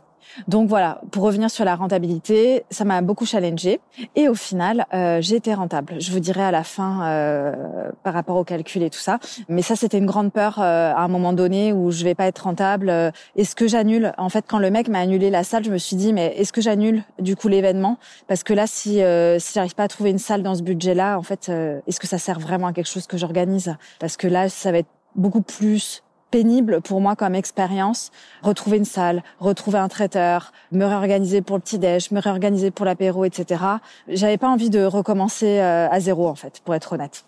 [0.47, 3.79] Donc voilà, pour revenir sur la rentabilité, ça m'a beaucoup challengé
[4.15, 5.95] et au final, euh, j'ai été rentable.
[5.99, 9.19] Je vous dirai à la fin euh, par rapport au calcul et tout ça.
[9.47, 12.25] Mais ça, c'était une grande peur euh, à un moment donné où je vais pas
[12.25, 12.89] être rentable.
[13.35, 14.13] est-ce que j'annule?
[14.17, 16.53] En fait, quand le mec m'a annulé la salle, je me suis dit mais est-ce
[16.53, 17.97] que j'annule du coup l'événement?
[18.27, 18.99] Parce que là, si
[19.39, 21.49] si j'arrive pas à trouver une salle dans ce budget-là, en fait,
[21.87, 23.75] est-ce que ça sert vraiment à quelque chose que j'organise?
[23.99, 28.11] Parce que là, ça va être beaucoup plus pénible pour moi comme expérience.
[28.41, 32.85] Retrouver une salle, retrouver un traiteur, me réorganiser pour le petit déj, me réorganiser pour
[32.85, 33.63] l'apéro, etc.
[34.07, 37.25] J'avais pas envie de recommencer euh, à zéro en fait, pour être honnête.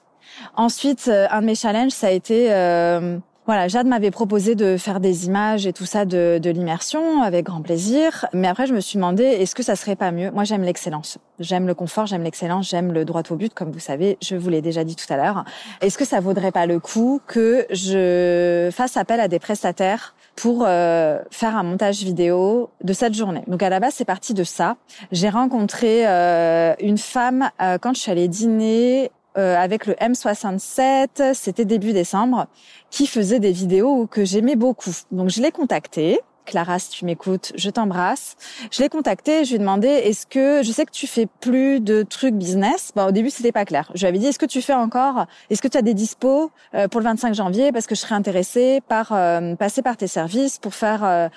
[0.55, 4.77] Ensuite, euh, un de mes challenges, ça a été euh, voilà, Jade m'avait proposé de
[4.77, 8.27] faire des images et tout ça de, de l'immersion avec grand plaisir.
[8.33, 10.29] Mais après, je me suis demandé, est-ce que ça serait pas mieux?
[10.29, 11.17] Moi, j'aime l'excellence.
[11.39, 14.49] J'aime le confort, j'aime l'excellence, j'aime le droit au but, comme vous savez, je vous
[14.49, 15.43] l'ai déjà dit tout à l'heure.
[15.81, 20.63] Est-ce que ça vaudrait pas le coup que je fasse appel à des prestataires pour
[20.67, 23.41] euh, faire un montage vidéo de cette journée?
[23.47, 24.77] Donc à la base, c'est parti de ça.
[25.11, 31.33] J'ai rencontré euh, une femme euh, quand je suis allée dîner euh, avec le M67,
[31.33, 32.47] c'était début décembre,
[32.91, 34.91] qui faisait des vidéos que j'aimais beaucoup.
[35.11, 36.19] Donc je l'ai contacté.
[36.45, 38.35] Clara, si tu m'écoutes, je t'embrasse.
[38.71, 41.79] Je l'ai contacté, je lui ai demandé est-ce que je sais que tu fais plus
[41.79, 42.91] de trucs business.
[42.95, 43.89] Bon, au début, c'était pas clair.
[43.93, 46.51] Je lui avais dit est-ce que tu fais encore Est-ce que tu as des dispos
[46.73, 47.71] euh, pour le 25 janvier?
[47.71, 51.29] Parce que je serais intéressée par euh, passer par tes services pour faire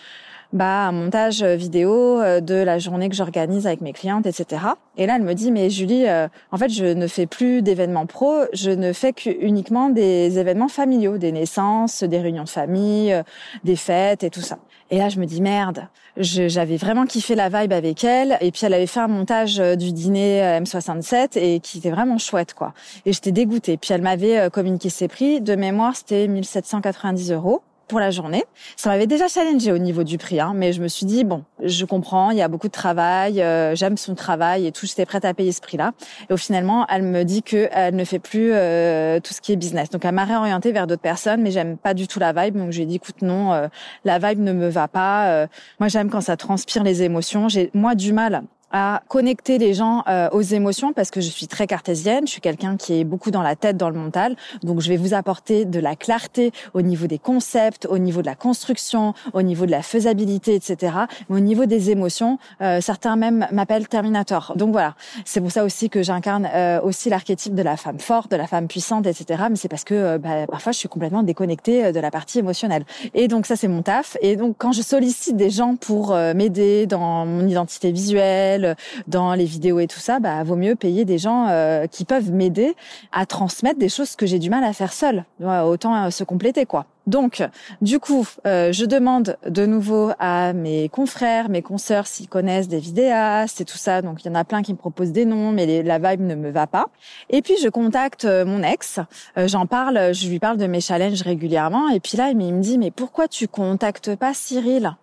[0.55, 4.63] bah un montage vidéo de la journée que j'organise avec mes clientes, etc.
[4.97, 6.07] Et là, elle me dit mais Julie,
[6.51, 11.19] en fait, je ne fais plus d'événements pro, je ne fais qu'uniquement des événements familiaux,
[11.19, 13.23] des naissances, des réunions de famille,
[13.65, 14.59] des fêtes et tout ça.
[14.91, 18.39] Et là, je me dis merde, j'avais vraiment kiffé la vibe avec elle.
[18.41, 21.91] Et puis, elle avait fait un montage euh, du dîner euh, M67 et qui était
[21.91, 22.75] vraiment chouette, quoi.
[23.07, 23.77] Et j'étais dégoûtée.
[23.77, 25.41] Puis, elle m'avait euh, communiqué ses prix.
[25.41, 28.45] De mémoire, c'était 1790 euros pour la journée.
[28.77, 31.45] Ça m'avait déjà challengé au niveau du prix, hein, mais je me suis dit bon,
[31.63, 35.07] je comprends, il y a beaucoup de travail, euh, j'aime son travail et tout, j'étais
[35.07, 35.93] prête à payer ce prix-là.
[36.29, 39.53] Et au finalement, elle me dit que elle ne fait plus euh, tout ce qui
[39.53, 39.91] est business.
[39.91, 42.57] Donc elle m'a réorientée vers d'autres personnes, mais j'aime pas du tout la vibe.
[42.57, 43.69] Donc je lui ai dit écoute non, euh,
[44.05, 45.47] la vibe ne me va pas.
[45.79, 47.49] moi j'aime quand ça transpire les émotions.
[47.49, 48.43] J'ai moi du mal
[48.75, 52.41] à connecter les gens euh, aux émotions parce que je suis très cartésienne, je suis
[52.41, 54.35] quelqu'un qui est beaucoup dans la tête, dans le mental.
[54.65, 58.27] Donc je vais vous apporter de la clarté au niveau des concepts, au niveau de
[58.27, 60.93] la construction, au niveau de la faisabilité, etc.
[61.29, 64.55] Mais au niveau des émotions, euh, certains même m'appellent Terminator.
[64.57, 68.33] Donc voilà, c'est pour ça aussi que j'incarne euh, aussi l'archétype de la femme forte,
[68.33, 69.45] de la femme puissante, etc.
[69.51, 72.85] Mais c'est parce que bah, parfois je suis complètement déconnectée de la partie émotionnelle.
[73.15, 74.17] Et donc ça c'est mon taf.
[74.21, 78.64] Et donc quand je sollicite des gens pour m'aider dans mon identité visuelle,
[79.07, 82.31] dans les vidéos et tout ça, bah vaut mieux payer des gens euh, qui peuvent
[82.31, 82.75] m'aider
[83.13, 85.25] à transmettre des choses que j'ai du mal à faire seule.
[85.43, 86.87] Autant euh, se compléter quoi.
[87.07, 87.43] Donc,
[87.83, 92.79] du coup, euh, je demande de nouveau à mes confrères, mes consoeurs s'ils connaissent des
[92.79, 94.01] vidéastes et tout ça.
[94.01, 96.35] Donc, il y en a plein qui me proposent des noms, mais la vibe ne
[96.35, 96.87] me va pas.
[97.29, 99.01] Et puis, je contacte mon ex.
[99.37, 101.91] J'en parle, je lui parle de mes challenges régulièrement.
[101.91, 104.97] Et puis là, il me dit, mais pourquoi tu contactes pas Cyril?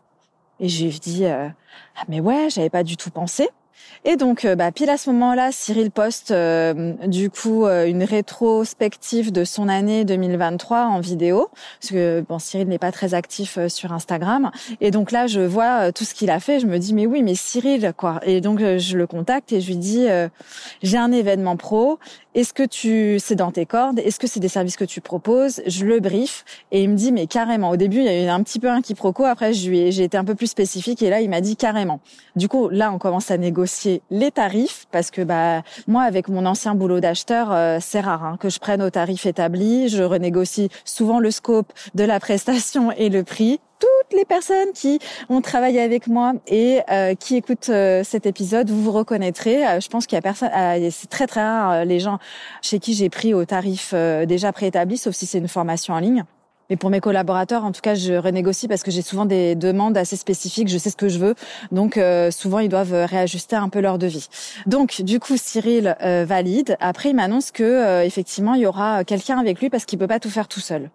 [0.61, 1.51] Et je lui dis, ah
[2.07, 3.49] mais ouais, j'avais pas du tout pensé.
[4.03, 8.03] Et donc, euh, bah, pile à ce moment-là, Cyril poste euh, du coup euh, une
[8.03, 13.59] rétrospective de son année 2023 en vidéo, parce que bon, Cyril n'est pas très actif
[13.67, 14.49] sur Instagram.
[14.79, 16.59] Et donc là, je vois tout ce qu'il a fait.
[16.59, 18.19] Je me dis mais oui, mais Cyril quoi.
[18.23, 20.07] Et donc je le contacte et je lui dis
[20.81, 21.99] j'ai un événement pro
[22.33, 23.99] est-ce que tu, c'est dans tes cordes?
[23.99, 25.61] Est-ce que c'est des services que tu proposes?
[25.67, 27.71] Je le brief et il me dit mais carrément.
[27.71, 29.25] Au début, il y a eu un petit peu un quiproquo.
[29.25, 31.99] Après, j'ai été un peu plus spécifique et là, il m'a dit carrément.
[32.35, 36.45] Du coup, là, on commence à négocier les tarifs parce que bah moi, avec mon
[36.45, 39.89] ancien boulot d'acheteur, euh, c'est rare hein, que je prenne au tarif établi.
[39.89, 44.99] Je renégocie souvent le scope de la prestation et le prix toutes les personnes qui
[45.29, 49.67] ont travaillé avec moi et euh, qui écoutent euh, cet épisode, vous vous reconnaîtrez.
[49.67, 50.51] Euh, je pense qu'il y a personne,
[50.91, 52.19] c'est très très rare les gens
[52.61, 53.93] chez qui j'ai pris au tarif
[54.27, 56.23] déjà préétabli, sauf si c'est une formation en ligne.
[56.71, 59.97] Mais pour mes collaborateurs, en tout cas, je renégocie parce que j'ai souvent des demandes
[59.97, 60.69] assez spécifiques.
[60.69, 61.35] Je sais ce que je veux,
[61.73, 64.29] donc euh, souvent ils doivent réajuster un peu leur devis.
[64.67, 66.77] Donc du coup, Cyril euh, valide.
[66.79, 70.07] Après, il m'annonce que euh, effectivement, il y aura quelqu'un avec lui parce qu'il peut
[70.07, 70.91] pas tout faire tout seul.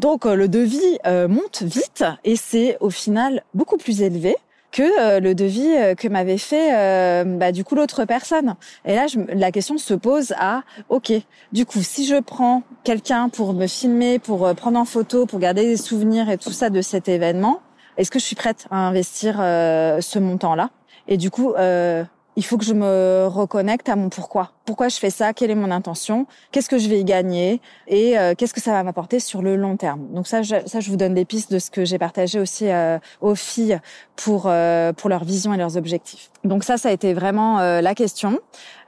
[0.00, 4.34] Donc le devis monte vite et c'est au final beaucoup plus élevé
[4.72, 8.54] que euh, le devis euh, que m'avait fait euh, bah, du coup l'autre personne.
[8.84, 11.12] Et là, je, la question se pose à ok,
[11.52, 15.64] du coup, si je prends quelqu'un pour me filmer, pour prendre en photo, pour garder
[15.64, 17.60] des souvenirs et tout ça de cet événement,
[17.96, 20.70] est-ce que je suis prête à investir ce montant-là?
[21.08, 25.10] Et du coup, il faut que je me reconnecte à mon pourquoi pourquoi je fais
[25.10, 28.60] ça, quelle est mon intention, qu'est-ce que je vais y gagner et euh, qu'est-ce que
[28.60, 30.06] ça va m'apporter sur le long terme.
[30.14, 32.68] Donc ça, je, ça, je vous donne des pistes de ce que j'ai partagé aussi
[32.68, 33.80] euh, aux filles
[34.14, 36.30] pour euh, pour leur vision et leurs objectifs.
[36.44, 38.38] Donc ça, ça a été vraiment la question.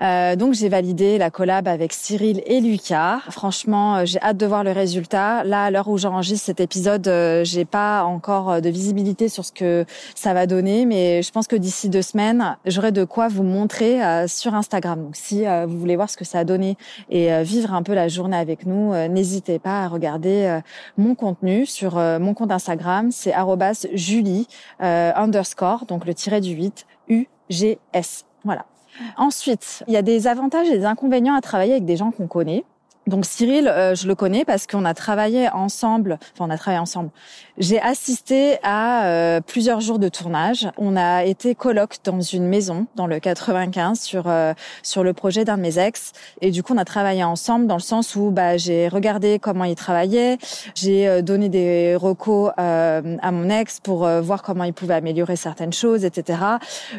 [0.01, 3.19] donc j'ai validé la collab avec Cyril et Lucas.
[3.29, 5.45] Franchement, j'ai hâte de voir le résultat.
[5.45, 7.11] Là, à l'heure où j'enregistre cet épisode,
[7.43, 11.57] j'ai pas encore de visibilité sur ce que ça va donner, mais je pense que
[11.57, 15.03] d'ici deux semaines, j'aurai de quoi vous montrer sur Instagram.
[15.05, 15.45] Donc si
[15.79, 16.77] voulez voir ce que ça a donné
[17.11, 20.61] et euh, vivre un peu la journée avec nous, euh, n'hésitez pas à regarder euh,
[20.97, 23.35] mon contenu sur mon compte Instagram, c'est
[23.95, 24.47] @julie
[24.81, 28.25] underscore, donc le tiré du 8 UGS.
[28.45, 28.67] Voilà.
[29.17, 32.27] Ensuite, il y a des avantages et des inconvénients à travailler avec des gens qu'on
[32.27, 32.65] connaît.
[33.07, 36.19] Donc Cyril, euh, je le connais parce qu'on a travaillé ensemble.
[36.35, 37.11] Enfin, on a travaillé ensemble.
[37.59, 40.71] J'ai assisté à euh, plusieurs jours de tournage.
[40.79, 45.45] On a été coloc dans une maison dans le 95 sur euh, sur le projet
[45.45, 46.13] d'un de mes ex.
[46.41, 49.65] Et du coup, on a travaillé ensemble dans le sens où bah, j'ai regardé comment
[49.65, 50.39] il travaillait.
[50.75, 56.05] J'ai donné des recos à mon ex pour voir comment il pouvait améliorer certaines choses,
[56.07, 56.39] etc.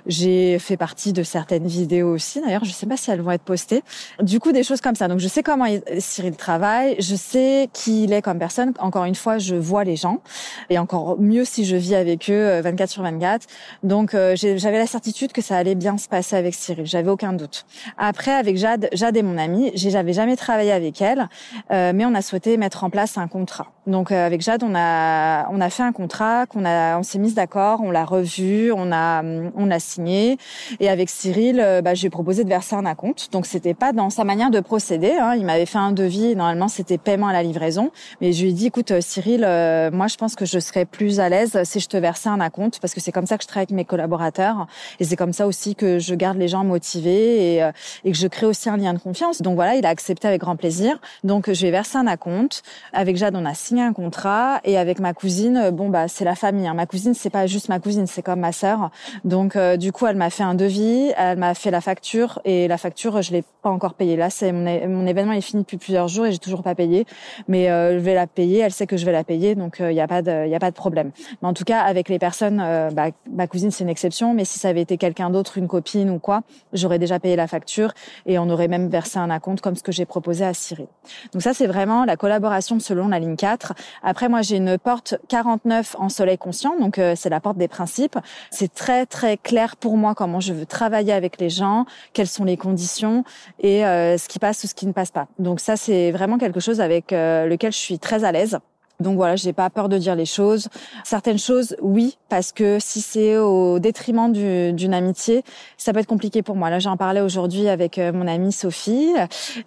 [0.05, 2.41] J'ai fait partie de certaines vidéos aussi.
[2.41, 3.81] D'ailleurs, je sais pas si elles vont être postées.
[4.21, 5.07] Du coup, des choses comme ça.
[5.07, 8.73] Donc, je sais comment il Cyril travaille, je sais qui il est comme personne.
[8.79, 10.21] Encore une fois, je vois les gens
[10.69, 13.47] et encore mieux si je vis avec eux 24 sur 24.
[13.83, 16.85] Donc j'avais la certitude que ça allait bien se passer avec Cyril.
[16.85, 17.65] J'avais aucun doute.
[17.97, 19.71] Après, avec Jade, Jade est mon amie.
[19.75, 21.27] J'avais jamais travaillé avec elle,
[21.69, 23.67] mais on a souhaité mettre en place un contrat.
[23.87, 27.33] Donc avec Jade, on a on a fait un contrat qu'on a on s'est mis
[27.33, 30.37] d'accord, on l'a revu, on a on a signé
[30.79, 33.29] et avec Cyril, bah, je lui ai proposé de verser un acompte.
[33.31, 35.13] Donc c'était pas dans sa manière de procéder.
[35.19, 35.35] Hein.
[35.35, 36.35] Il m'avait fait un devis.
[36.35, 37.91] Normalement, c'était paiement à la livraison.
[38.21, 40.85] Mais je lui ai dit, écoute, euh, Cyril, euh, moi, je pense que je serais
[40.85, 43.43] plus à l'aise si je te versais un acompte parce que c'est comme ça que
[43.43, 44.67] je travaille avec mes collaborateurs
[44.99, 47.71] et c'est comme ça aussi que je garde les gens motivés et, euh,
[48.03, 49.41] et que je crée aussi un lien de confiance.
[49.41, 50.99] Donc voilà, il a accepté avec grand plaisir.
[51.23, 52.63] Donc je ai versé un acompte.
[52.93, 56.35] Avec Jade, on a signé un contrat et avec ma cousine, bon bah c'est la
[56.35, 56.67] famille.
[56.67, 56.73] Hein.
[56.73, 58.89] Ma cousine, c'est pas juste ma cousine, c'est comme ma sœur.
[59.23, 62.77] Donc du coup, elle m'a fait un devis, elle m'a fait la facture et la
[62.77, 64.15] facture, je l'ai pas encore payée.
[64.15, 67.05] Là, c'est mon, mon événement est fini depuis plusieurs jours et j'ai toujours pas payé,
[67.47, 68.59] mais euh, je vais la payer.
[68.59, 70.55] Elle sait que je vais la payer, donc il euh, n'y a pas de, y
[70.55, 71.11] a pas de problème.
[71.41, 74.45] Mais en tout cas, avec les personnes, euh, bah, ma cousine c'est une exception, mais
[74.45, 76.41] si ça avait été quelqu'un d'autre, une copine ou quoi,
[76.73, 77.93] j'aurais déjà payé la facture
[78.25, 80.87] et on aurait même versé un acompte comme ce que j'ai proposé à Cyril.
[81.33, 83.73] Donc ça, c'est vraiment la collaboration selon la ligne 4.
[84.01, 88.17] Après, moi, j'ai une porte 49 en soleil conscient, donc c'est la porte des principes.
[88.51, 92.43] C'est très très clair pour moi comment je veux travailler avec les gens, quelles sont
[92.43, 93.23] les conditions
[93.59, 95.27] et ce qui passe ou ce qui ne passe pas.
[95.39, 98.59] Donc ça, c'est vraiment quelque chose avec euh, lequel je suis très à l'aise.
[99.03, 100.69] Donc voilà, j'ai pas peur de dire les choses.
[101.03, 105.43] Certaines choses, oui, parce que si c'est au détriment d'une amitié,
[105.77, 106.69] ça peut être compliqué pour moi.
[106.69, 109.13] Là, j'en parlais aujourd'hui avec euh, mon amie Sophie.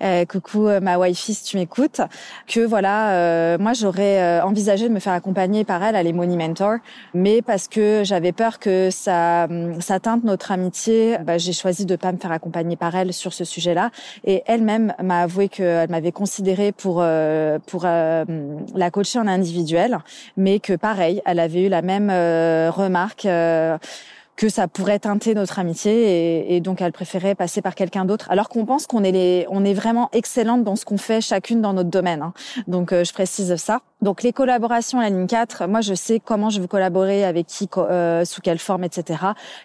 [0.02, 2.00] Euh, coucou euh, ma wifi, si tu m'écoutes.
[2.46, 6.78] Que voilà, moi j'aurais envisagé de me faire accompagner par elle à les Money Mentor,
[7.14, 9.46] mais parce que j'avais peur que ça,
[9.80, 13.32] ça teinte notre amitié, bah, j'ai choisi de pas me faire accompagner par elle sur
[13.32, 13.90] ce sujet-là.
[14.24, 17.04] Et elle-même m'a avoué qu'elle m'avait considérée pour
[17.66, 19.98] pour la coacher en individuel,
[20.36, 23.26] mais que pareil, elle avait eu la même euh, remarque.
[23.26, 23.78] Euh,
[24.36, 28.48] que ça pourrait teinter notre amitié et, donc elle préférait passer par quelqu'un d'autre alors
[28.48, 31.88] qu'on pense qu'on est on est vraiment excellente dans ce qu'on fait chacune dans notre
[31.88, 32.34] domaine hein.
[32.68, 36.50] donc euh, je précise ça donc les collaborations la ligne 4 moi je sais comment
[36.50, 39.18] je veux collaborer avec qui euh, sous quelle forme etc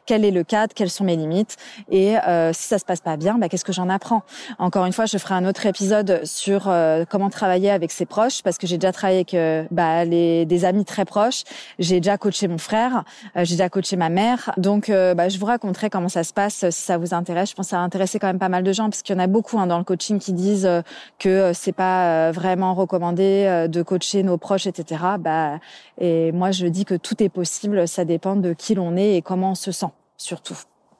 [0.05, 0.73] quel est le cadre?
[0.73, 1.57] Quelles sont mes limites?
[1.89, 4.23] Et euh, si ça se passe pas bien bah, qu'est-ce que j'en apprends?
[4.57, 8.41] Encore une fois je ferai un autre épisode sur euh, comment travailler avec ses proches
[8.43, 11.43] parce que j'ai déjà travaillé avec bah, les des amis très proches.
[11.79, 13.03] J'ai déjà coaché mon frère
[13.35, 14.51] j'ai déjà coaché ma mère.
[14.57, 17.49] Donc, euh, bah, je vous raconterai comment ça se passe si ça vous intéresse.
[17.49, 19.19] Je pense que ça a intéressé quand même pas mal de gens parce qu'il y
[19.19, 20.81] en a beaucoup hein, dans le coaching qui disent euh,
[21.19, 25.03] que euh, c'est pas vraiment recommandé de coacher nos proches, etc.
[25.19, 25.59] Bah,
[25.99, 27.87] et moi, je dis que tout est possible.
[27.87, 30.57] Ça dépend de qui l'on est et comment on se sent, surtout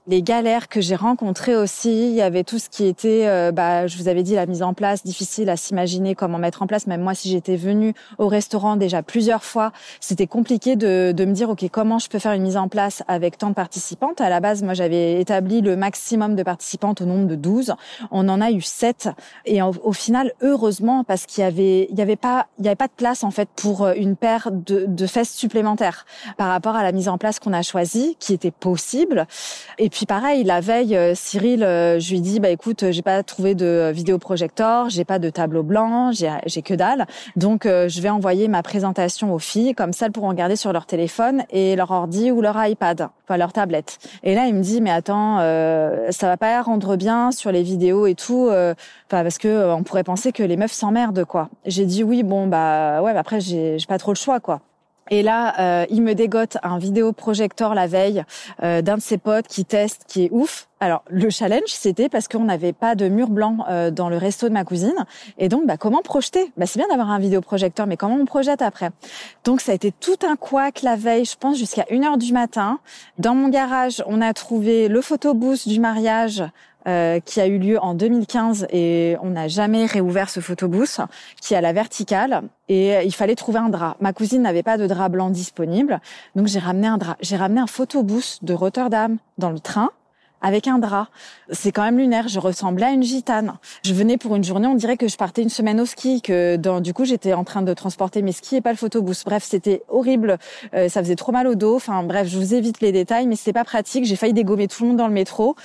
[0.07, 2.09] les galères que j'ai rencontrées aussi.
[2.09, 4.63] Il y avait tout ce qui était, euh, bah, je vous avais dit, la mise
[4.63, 6.87] en place, difficile à s'imaginer comment mettre en place.
[6.87, 11.33] Même moi, si j'étais venue au restaurant déjà plusieurs fois, c'était compliqué de, de me
[11.33, 14.21] dire, OK, comment je peux faire une mise en place avec tant de participantes.
[14.21, 17.75] À la base, moi, j'avais établi le maximum de participantes au nombre de 12.
[18.09, 19.09] On en a eu 7.
[19.45, 22.75] Et au, final, heureusement, parce qu'il y avait, il y avait pas, il y avait
[22.75, 26.75] pas de place, en fait, pour euh, une paire de, de fesses supplémentaires par rapport
[26.75, 29.27] à la mise en place qu'on a choisie, qui était possible.
[29.77, 33.21] Et puis pareil, la veille, euh, Cyril, euh, je lui dis bah écoute, j'ai pas
[33.23, 37.06] trouvé de vidéoprojecteur, j'ai pas de tableau blanc, j'ai que dalle.
[37.36, 40.73] Donc euh, je vais envoyer ma présentation aux filles, comme ça elles pourront regarder sur
[40.73, 43.99] leur téléphone et leur ordi ou leur iPad, enfin leur tablette.
[44.23, 48.08] Et là il me dit mais attends, ça va pas rendre bien sur les vidéos
[48.08, 48.49] et tout,
[49.10, 51.49] parce que on pourrait penser que les meufs s'emmerdent quoi.
[51.65, 54.62] J'ai dit oui bon bah ouais, après j'ai pas trop le choix quoi.
[55.12, 58.24] Et là, euh, il me dégote un vidéoprojecteur la veille
[58.63, 60.69] euh, d'un de ses potes qui teste, qui est ouf.
[60.82, 64.50] Alors le challenge, c'était parce qu'on n'avait pas de mur blanc euh, dans le resto
[64.50, 65.06] de ma cousine,
[65.38, 66.52] et donc bah, comment projeter?
[66.58, 68.89] Bah c'est bien d'avoir un vidéoprojecteur, mais comment on projette après?
[69.44, 72.34] Donc ça a été tout un couac la veille, je pense jusqu'à 1 heure du
[72.34, 72.80] matin.
[73.20, 76.44] Dans mon garage, on a trouvé le photobooth du mariage
[76.88, 81.02] euh, qui a eu lieu en 2015 et on n'a jamais réouvert ce photobooth
[81.39, 83.98] qui est à la verticale et il fallait trouver un drap.
[84.00, 86.02] Ma cousine n'avait pas de drap blanc disponible,
[86.36, 87.17] donc j'ai ramené un drap.
[87.22, 89.91] J'ai ramené un photobooth de Rotterdam dans le train
[90.41, 91.08] avec un drap.
[91.51, 92.27] C'est quand même lunaire.
[92.27, 93.54] Je ressemblais à une gitane.
[93.84, 96.56] Je venais pour une journée, on dirait que je partais une semaine au ski, que
[96.56, 99.23] dans, du coup j'étais en train de transporter mes skis et pas le photobooth.
[99.25, 100.38] Bref, c'était horrible.
[100.73, 101.75] Euh, ça faisait trop mal au dos.
[101.75, 104.06] Enfin bref, je vous évite les détails, mais c'était pas pratique.
[104.06, 105.56] J'ai failli dégommer tout le monde dans le métro.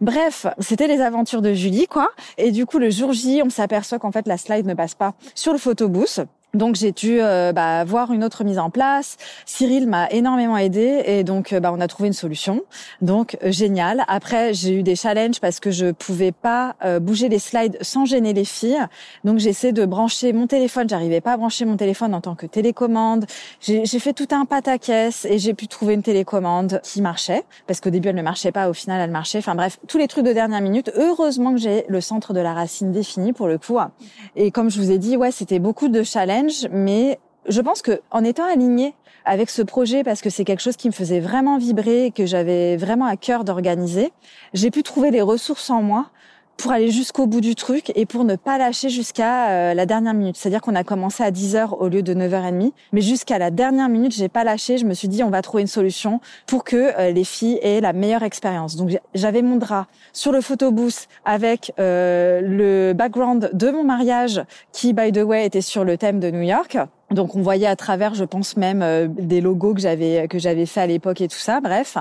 [0.00, 2.08] Bref, c'était les aventures de Julie, quoi.
[2.36, 5.14] Et du coup, le jour J, on s'aperçoit qu'en fait, la slide ne passe pas
[5.34, 6.20] sur le photobooth.
[6.56, 9.16] Donc j'ai dû euh, bah, voir une autre mise en place.
[9.44, 12.62] Cyril m'a énormément aidé et donc euh, bah, on a trouvé une solution.
[13.02, 14.04] Donc euh, génial.
[14.08, 18.32] Après j'ai eu des challenges parce que je pouvais pas bouger les slides sans gêner
[18.32, 18.80] les filles.
[19.24, 20.88] Donc j'essaie de brancher mon téléphone.
[20.88, 23.26] J'arrivais pas à brancher mon téléphone en tant que télécommande.
[23.60, 27.90] J'ai fait tout un pataquès et j'ai pu trouver une télécommande qui marchait parce qu'au
[27.90, 28.70] début elle ne marchait pas.
[28.70, 29.38] Au final elle marchait.
[29.38, 30.90] Enfin bref tous les trucs de dernière minute.
[30.96, 33.78] Heureusement que j'ai le centre de la racine défini pour le coup.
[34.36, 38.00] Et comme je vous ai dit ouais c'était beaucoup de challenges mais je pense que
[38.10, 41.58] en étant aligné avec ce projet parce que c'est quelque chose qui me faisait vraiment
[41.58, 44.12] vibrer et que j'avais vraiment à cœur d'organiser,
[44.54, 46.10] j'ai pu trouver les ressources en moi
[46.56, 50.14] pour aller jusqu'au bout du truc et pour ne pas lâcher jusqu'à euh, la dernière
[50.14, 50.36] minute.
[50.36, 54.12] C'est-à-dire qu'on a commencé à 10h au lieu de 9h30, mais jusqu'à la dernière minute,
[54.12, 57.10] j'ai pas lâché, je me suis dit on va trouver une solution pour que euh,
[57.10, 58.76] les filles aient la meilleure expérience.
[58.76, 64.42] Donc j'avais mon drap sur le photobooth avec euh, le background de mon mariage
[64.72, 66.78] qui by the way était sur le thème de New York.
[67.12, 70.66] Donc on voyait à travers, je pense même euh, des logos que j'avais que j'avais
[70.66, 71.98] fait à l'époque et tout ça, bref.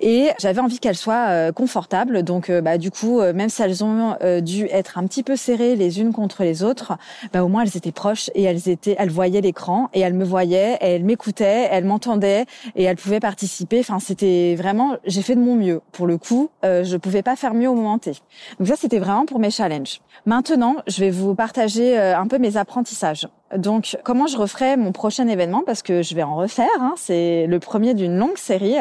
[0.00, 2.22] Et j'avais envie qu'elles soient euh, confortables.
[2.22, 5.74] Donc euh, bah du coup, même si elles ont dû être un petit peu serrées
[5.74, 6.96] les unes contre les autres,
[7.32, 10.24] bah au moins elles étaient proches et elles étaient, elles voyaient l'écran et elles me
[10.24, 13.80] voyaient, et elles m'écoutaient, elles m'entendaient et elles pouvaient participer.
[13.80, 15.80] Enfin c'était vraiment, j'ai fait de mon mieux.
[15.90, 18.12] Pour le coup, je pouvais pas faire mieux au moment T.
[18.60, 20.00] Donc ça c'était vraiment pour mes challenges.
[20.26, 23.26] Maintenant, je vais vous partager un peu mes apprentissages.
[23.56, 25.62] Donc, comment je referai mon prochain événement?
[25.64, 26.68] Parce que je vais en refaire.
[26.80, 28.76] Hein, c'est le premier d'une longue série.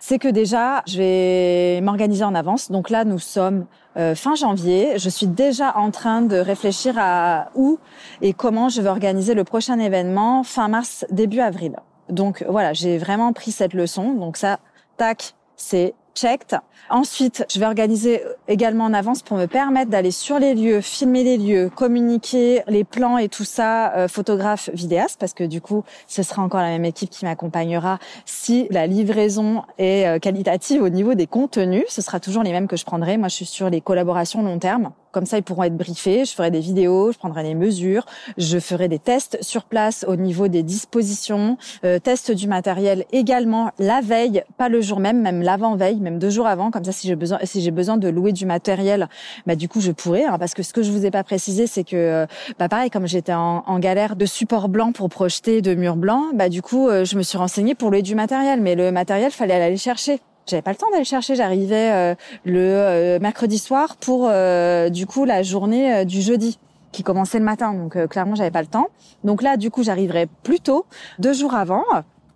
[0.00, 2.70] C'est que déjà, je vais m'organiser en avance.
[2.70, 4.98] Donc là, nous sommes euh, fin janvier.
[4.98, 7.78] Je suis déjà en train de réfléchir à où
[8.22, 11.76] et comment je vais organiser le prochain événement fin mars, début avril.
[12.08, 14.14] Donc voilà, j'ai vraiment pris cette leçon.
[14.14, 14.58] Donc ça,
[14.96, 16.58] tac, c'est checked.
[16.88, 21.24] Ensuite, je vais organiser également en avance pour me permettre d'aller sur les lieux, filmer
[21.24, 25.84] les lieux, communiquer les plans et tout ça, euh, photographe, vidéaste, parce que du coup,
[26.06, 30.88] ce sera encore la même équipe qui m'accompagnera si la livraison est euh, qualitative au
[30.88, 31.84] niveau des contenus.
[31.88, 33.16] Ce sera toujours les mêmes que je prendrai.
[33.16, 34.92] Moi, je suis sur les collaborations long terme.
[35.12, 36.24] Comme ça, ils pourront être briefés.
[36.24, 38.06] Je ferai des vidéos, je prendrai des mesures,
[38.38, 43.70] je ferai des tests sur place au niveau des dispositions, euh, tests du matériel également
[43.78, 46.69] la veille, pas le jour même, même l'avant-veille, même deux jours avant.
[46.70, 49.08] Comme ça, si j'ai besoin, si j'ai besoin de louer du matériel,
[49.46, 50.24] bah du coup, je pourrais.
[50.24, 52.26] Hein, parce que ce que je vous ai pas précisé, c'est que, euh,
[52.58, 56.48] bah pareil, comme j'étais en, galère de support blanc pour projeter de murs blancs, bah
[56.48, 58.60] du coup, euh, je me suis renseignée pour louer du matériel.
[58.60, 60.20] Mais le matériel, fallait aller chercher.
[60.46, 61.34] J'avais pas le temps d'aller chercher.
[61.34, 66.58] J'arrivais euh, le euh, mercredi soir pour euh, du coup la journée du jeudi
[66.92, 67.72] qui commençait le matin.
[67.72, 68.88] Donc clairement, j'avais pas le temps.
[69.22, 70.86] Donc là, du coup, j'arriverai plus tôt,
[71.18, 71.84] deux jours avant,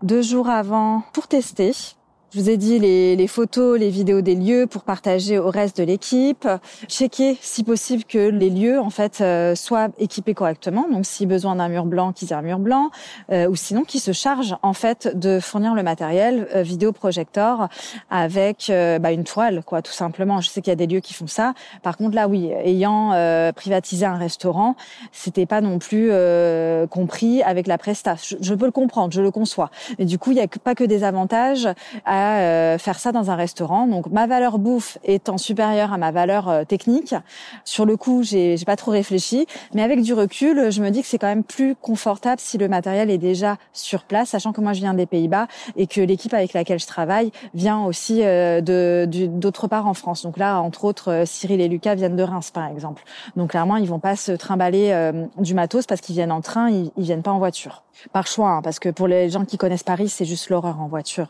[0.02, 1.72] deux jours avant pour tester.
[2.34, 5.78] Je vous ai dit les, les, photos, les vidéos des lieux pour partager au reste
[5.78, 6.48] de l'équipe.
[6.88, 10.88] Checker si possible que les lieux en fait euh, soient équipés correctement.
[10.90, 12.90] Donc si besoin d'un mur blanc, qu'ils aient un mur blanc,
[13.30, 17.68] euh, ou sinon qu'ils se chargent en fait de fournir le matériel euh, vidéoprojecteur
[18.10, 20.40] avec euh, bah, une toile, quoi, tout simplement.
[20.40, 21.54] Je sais qu'il y a des lieux qui font ça.
[21.84, 23.12] Par contre là, oui, ayant
[23.54, 24.74] privatisé un restaurant,
[25.12, 26.10] c'était pas non plus
[26.90, 28.16] compris avec la presta.
[28.20, 29.70] Je, je, peux le comprendre, je le conçois.
[30.00, 31.68] Mais du coup, il y a pas que des avantages
[32.32, 33.86] euh, faire ça dans un restaurant.
[33.86, 37.14] Donc ma valeur bouffe étant supérieure à ma valeur euh, technique.
[37.64, 41.06] Sur le coup, j'ai pas trop réfléchi, mais avec du recul, je me dis que
[41.06, 44.72] c'est quand même plus confortable si le matériel est déjà sur place, sachant que moi
[44.72, 49.06] je viens des Pays-Bas et que l'équipe avec laquelle je travaille vient aussi euh, de
[49.26, 50.22] d'autre part en France.
[50.22, 53.04] Donc là, entre autres, Cyril et Lucas viennent de Reims, par exemple.
[53.36, 56.90] Donc clairement, ils vont pas se trimballer du matos parce qu'ils viennent en train, ils,
[56.96, 57.82] ils viennent pas en voiture.
[58.12, 60.88] Par choix, hein, parce que pour les gens qui connaissent Paris, c'est juste l'horreur en
[60.88, 61.28] voiture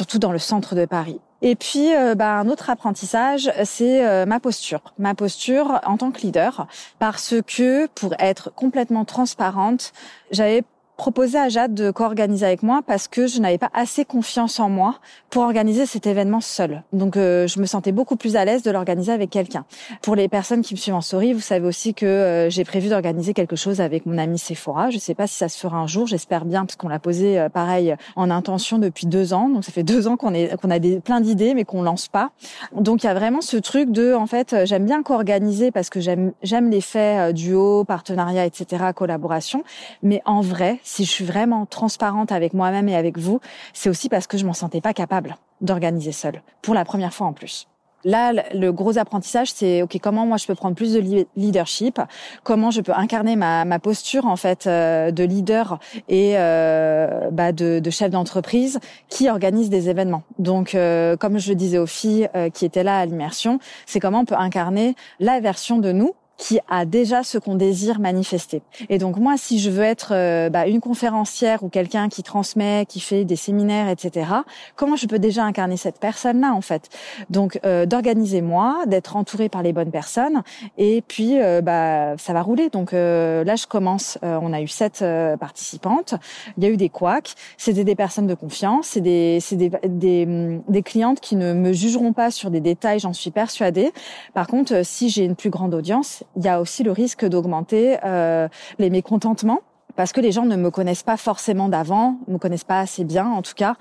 [0.00, 1.20] surtout dans le centre de Paris.
[1.42, 4.94] Et puis, euh, bah, un autre apprentissage, c'est euh, ma posture.
[4.98, 6.66] Ma posture en tant que leader,
[6.98, 9.92] parce que pour être complètement transparente,
[10.30, 10.64] j'avais
[11.00, 14.68] proposé à Jade de co-organiser avec moi parce que je n'avais pas assez confiance en
[14.68, 14.96] moi
[15.30, 16.82] pour organiser cet événement seul.
[16.92, 19.64] Donc euh, je me sentais beaucoup plus à l'aise de l'organiser avec quelqu'un.
[20.02, 22.90] Pour les personnes qui me suivent en story, vous savez aussi que euh, j'ai prévu
[22.90, 24.90] d'organiser quelque chose avec mon ami Sephora.
[24.90, 27.40] Je sais pas si ça se fera un jour, j'espère bien parce qu'on l'a posé
[27.40, 29.48] euh, pareil en intention depuis deux ans.
[29.48, 32.30] Donc ça fait deux ans qu'on est a des plein d'idées mais qu'on lance pas.
[32.76, 36.00] Donc il y a vraiment ce truc de en fait j'aime bien co-organiser parce que
[36.00, 39.64] j'aime j'aime l'effet duo, partenariat, etc., collaboration.
[40.02, 43.40] Mais en vrai si je suis vraiment transparente avec moi-même et avec vous,
[43.72, 47.28] c'est aussi parce que je m'en sentais pas capable d'organiser seule, pour la première fois
[47.28, 47.68] en plus.
[48.02, 52.00] Là, le gros apprentissage, c'est ok, comment moi je peux prendre plus de leadership,
[52.42, 57.52] comment je peux incarner ma, ma posture en fait euh, de leader et euh, bah,
[57.52, 60.22] de, de, chef d'entreprise qui organise des événements?
[60.38, 64.20] Donc, euh, comme je le disais aux filles qui étaient là à l'immersion, c'est comment
[64.20, 68.62] on peut incarner la version de nous qui a déjà ce qu'on désire manifester.
[68.88, 72.86] Et donc moi, si je veux être euh, bah, une conférencière ou quelqu'un qui transmet,
[72.88, 74.26] qui fait des séminaires, etc.,
[74.74, 76.88] comment je peux déjà incarner cette personne-là en fait?
[77.28, 80.42] Donc euh, d'organiser moi, d'être entourée par les bonnes personnes,
[80.78, 82.70] et puis euh, bah ça va rouler.
[82.70, 84.18] Donc là, je commence.
[84.22, 85.04] on a eu sept
[85.38, 86.14] participantes.
[86.56, 87.34] Il y a eu des couacs.
[87.58, 88.88] C'était des personnes de confiance.
[88.88, 93.00] C'est des, des, des, hum, des clientes qui ne me jugeront pas sur des détails.
[93.00, 93.92] J'en suis persuadée.
[94.32, 97.98] Par contre, si j'ai une plus grande audience, il y a aussi le risque d'augmenter
[98.04, 99.62] euh, les mécontentements
[99.96, 103.26] parce que les gens ne me connaissent pas forcément d'avant, me connaissent pas assez bien
[103.26, 103.76] en tout cas,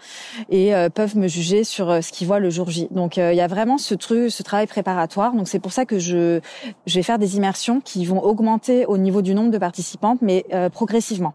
[0.50, 2.88] et euh, peuvent me juger sur euh, ce qu'ils voient le jour J.
[2.92, 5.34] Donc il y a vraiment ce truc, ce travail préparatoire.
[5.34, 6.40] Donc c'est pour ça que je,
[6.86, 10.46] je vais faire des immersions qui vont augmenter au niveau du nombre de participantes, mais
[10.72, 11.34] progressivement,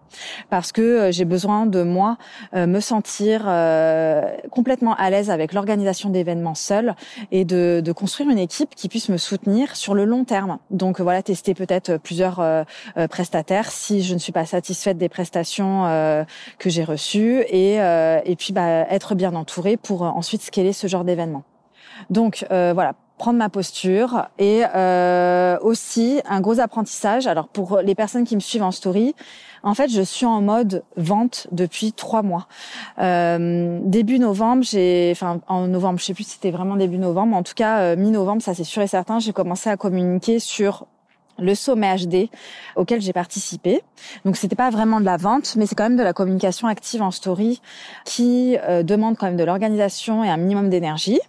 [0.50, 2.16] parce que j'ai besoin de moi
[2.54, 3.42] me sentir
[4.50, 6.94] complètement à l'aise avec l'organisation d'événements seul
[7.30, 10.58] et de, de, construire une équipe qui puisse me soutenir sur le long terme.
[10.70, 12.42] Donc voilà, tester peut-être plusieurs
[13.08, 16.24] prestataires si je ne suis pas satisfaite satisfaite des prestations euh,
[16.58, 20.72] que j'ai reçues et, euh, et puis bah, être bien entourée pour euh, ensuite scaler
[20.72, 21.42] ce genre d'événement.
[22.10, 24.64] Donc voilà, prendre ma posture et
[25.62, 27.28] aussi un gros apprentissage.
[27.28, 29.14] Alors pour les personnes qui me suivent en story,
[29.62, 32.48] en fait, je suis en mode vente depuis trois mois.
[32.98, 37.36] Euh, début novembre, j'ai, enfin en novembre, je sais plus si c'était vraiment début novembre,
[37.36, 40.86] en tout cas mi-novembre, ça c'est sûr et certain, j'ai commencé à communiquer sur
[41.38, 42.28] le sommet HD
[42.76, 43.82] auquel j'ai participé.
[44.24, 47.02] Donc c'était pas vraiment de la vente, mais c'est quand même de la communication active
[47.02, 47.60] en story
[48.04, 51.20] qui euh, demande quand même de l'organisation et un minimum d'énergie.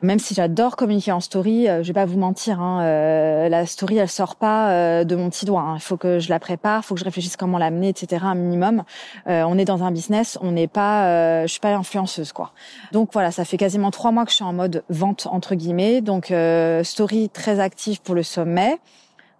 [0.00, 3.66] Même si j'adore communiquer en story, euh, je vais pas vous mentir, hein, euh, la
[3.66, 5.60] story elle sort pas de mon petit doigt.
[5.60, 5.74] Hein.
[5.76, 8.24] Il faut que je la prépare, faut que je réfléchisse comment l'amener, etc.
[8.24, 8.84] Un minimum.
[9.26, 12.52] on est dans un business, on n'est pas, je suis pas influenceuse quoi.
[12.92, 16.00] Donc voilà, ça fait quasiment trois mois que je suis en mode vente entre guillemets.
[16.00, 16.32] Donc
[16.82, 18.78] story très active pour le sommet.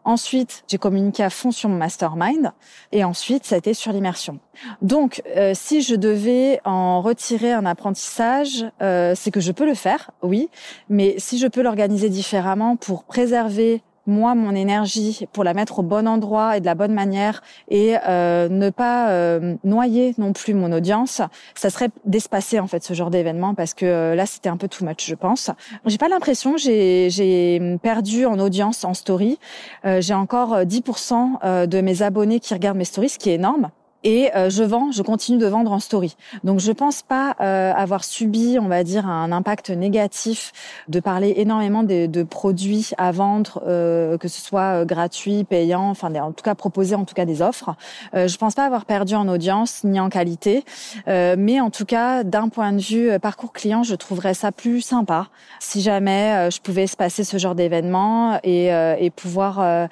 [0.04, 2.52] Ensuite, j'ai communiqué à fond sur mon mastermind.
[2.92, 4.38] Et ensuite, ça a été sur l'immersion.
[4.82, 9.74] Donc, euh, si je devais en retirer un apprentissage, euh, c'est que je peux le
[9.74, 10.50] faire, oui.
[10.88, 15.82] Mais si je peux l'organiser différemment pour préserver moi mon énergie pour la mettre au
[15.82, 20.54] bon endroit et de la bonne manière et euh, ne pas euh, noyer non plus
[20.54, 21.20] mon audience,
[21.54, 24.68] ça serait d'espacer en fait ce genre d'événement parce que euh, là c'était un peu
[24.68, 25.50] too much je pense.
[25.86, 29.38] J'ai pas l'impression j'ai j'ai perdu en audience en story.
[29.84, 33.70] j'ai encore 10% de mes abonnés qui regardent mes stories, ce qui est énorme
[34.04, 36.16] et euh, je vends, je continue de vendre en story.
[36.44, 40.52] Donc je pense pas euh, avoir subi, on va dire, un impact négatif
[40.88, 46.14] de parler énormément de, de produits à vendre, euh, que ce soit gratuit, payant, enfin
[46.14, 47.74] en tout cas proposer en tout cas des offres.
[48.12, 50.64] je pense pas avoir perdu en audience ni en qualité,
[51.06, 55.28] mais en tout cas d'un point de vue parcours client, je trouverais ça plus sympa
[55.60, 59.88] si jamais je pouvais se passer ce genre d'événement et, et pouvoir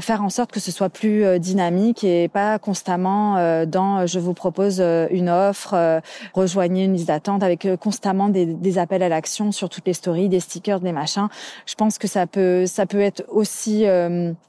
[0.00, 4.18] faire en sorte que ce soit plus dynamique et pas constamment euh, dans euh, je
[4.18, 6.00] vous propose euh, une offre,
[6.32, 10.28] rejoignez une liste d'attente avec constamment des, des, appels à l'action sur toutes les stories,
[10.28, 11.28] des stickers, des machins.
[11.66, 13.84] Je pense que ça peut ça peut être aussi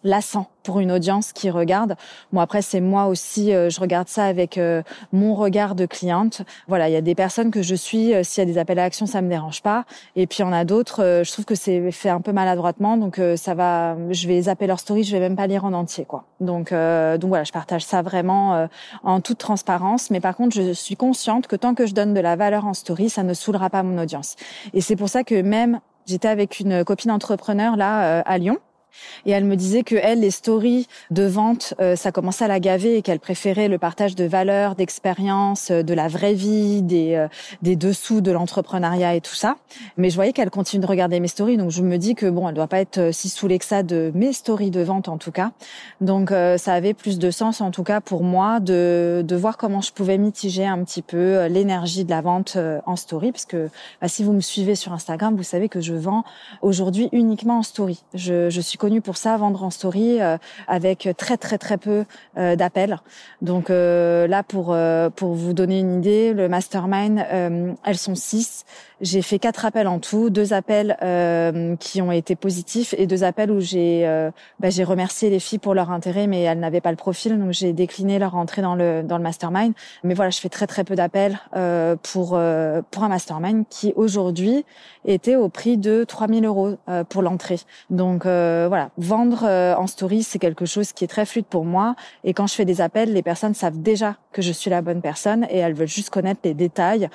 [0.03, 1.95] lassant pour une audience qui regarde.
[2.34, 4.82] Bon après c'est moi aussi, euh, je regarde ça avec euh,
[5.13, 6.41] mon regard de cliente.
[6.68, 8.80] Voilà, il y a des personnes que je suis, euh, s'il y a des appels
[8.80, 9.86] à action, ça me dérange pas.
[10.16, 12.97] Et puis il y en a d'autres, je trouve que c'est fait un peu maladroitement,
[12.97, 16.05] donc ça va, je vais zapper leur story, je vais même pas lire en entier
[16.05, 16.26] quoi.
[16.39, 18.68] Donc donc voilà, je partage ça vraiment
[19.03, 20.09] en toute transparence.
[20.09, 22.74] Mais par contre, je suis consciente que tant que je donne de la valeur en
[22.74, 24.36] story, ça ne saoulera pas mon audience.
[24.74, 28.59] Et c'est pour ça que même J'étais avec une copine entrepreneur là à Lyon
[29.25, 32.59] et elle me disait que elle, les stories de vente, euh, ça commençait à la
[32.59, 37.15] gaver et qu'elle préférait le partage de valeurs, d'expériences, euh, de la vraie vie, des,
[37.15, 37.27] euh,
[37.61, 39.57] des dessous de l'entrepreneuriat et tout ça.
[39.97, 42.47] Mais je voyais qu'elle continue de regarder mes stories, donc je me dis que bon,
[42.47, 45.31] elle doit pas être si saoulée que ça de mes stories de vente en tout
[45.31, 45.51] cas.
[46.01, 49.81] Donc ça avait plus de sens en tout cas pour moi de, de voir comment
[49.81, 53.69] je pouvais mitiger un petit peu l'énergie de la vente en story, parce que
[54.01, 56.23] bah, si vous me suivez sur Instagram, vous savez que je vends
[56.61, 58.03] aujourd'hui uniquement en story.
[58.13, 62.05] Je, je suis connu pour ça, vendre en story euh, avec très très très peu
[62.38, 62.99] euh, d'appels.
[63.41, 64.77] Donc euh, là, pour
[65.15, 67.25] pour vous donner une idée, le mastermind,
[67.83, 68.63] elles sont six.
[69.01, 73.23] J'ai fait quatre appels en tout, deux appels euh, qui ont été positifs et deux
[73.23, 76.81] appels où j'ai euh, bah, j'ai remercié les filles pour leur intérêt, mais elles n'avaient
[76.81, 79.73] pas le profil, donc j'ai décliné leur entrée dans le dans le mastermind.
[80.03, 83.93] Mais voilà, je fais très très peu d'appels euh, pour euh, pour un mastermind qui
[83.95, 84.65] aujourd'hui
[85.05, 87.59] était au prix de 3000 euros euh, pour l'entrée.
[87.89, 91.95] Donc voilà, vendre en story c'est quelque chose qui est très fluide pour moi.
[92.23, 95.01] Et quand je fais des appels, les personnes savent déjà que je suis la bonne
[95.01, 97.09] personne et elles veulent juste connaître les détails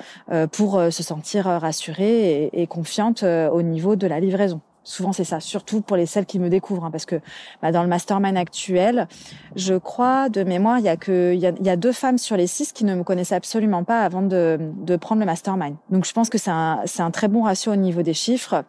[0.51, 4.61] pour se sentir rassurée et, confiante euh, au niveau de la livraison.
[4.83, 7.17] Souvent c'est ça, surtout pour les celles qui me découvrent, hein, parce que
[7.61, 9.07] bah, dans le mastermind actuel,
[9.55, 12.35] je crois de mémoire, il y a que il y y a, deux femmes sur
[12.35, 15.75] les six qui ne me connaissaient absolument pas avant de, de prendre le mastermind.
[15.91, 18.63] Donc je pense que c'est un c'est un très bon ratio au niveau des chiffres.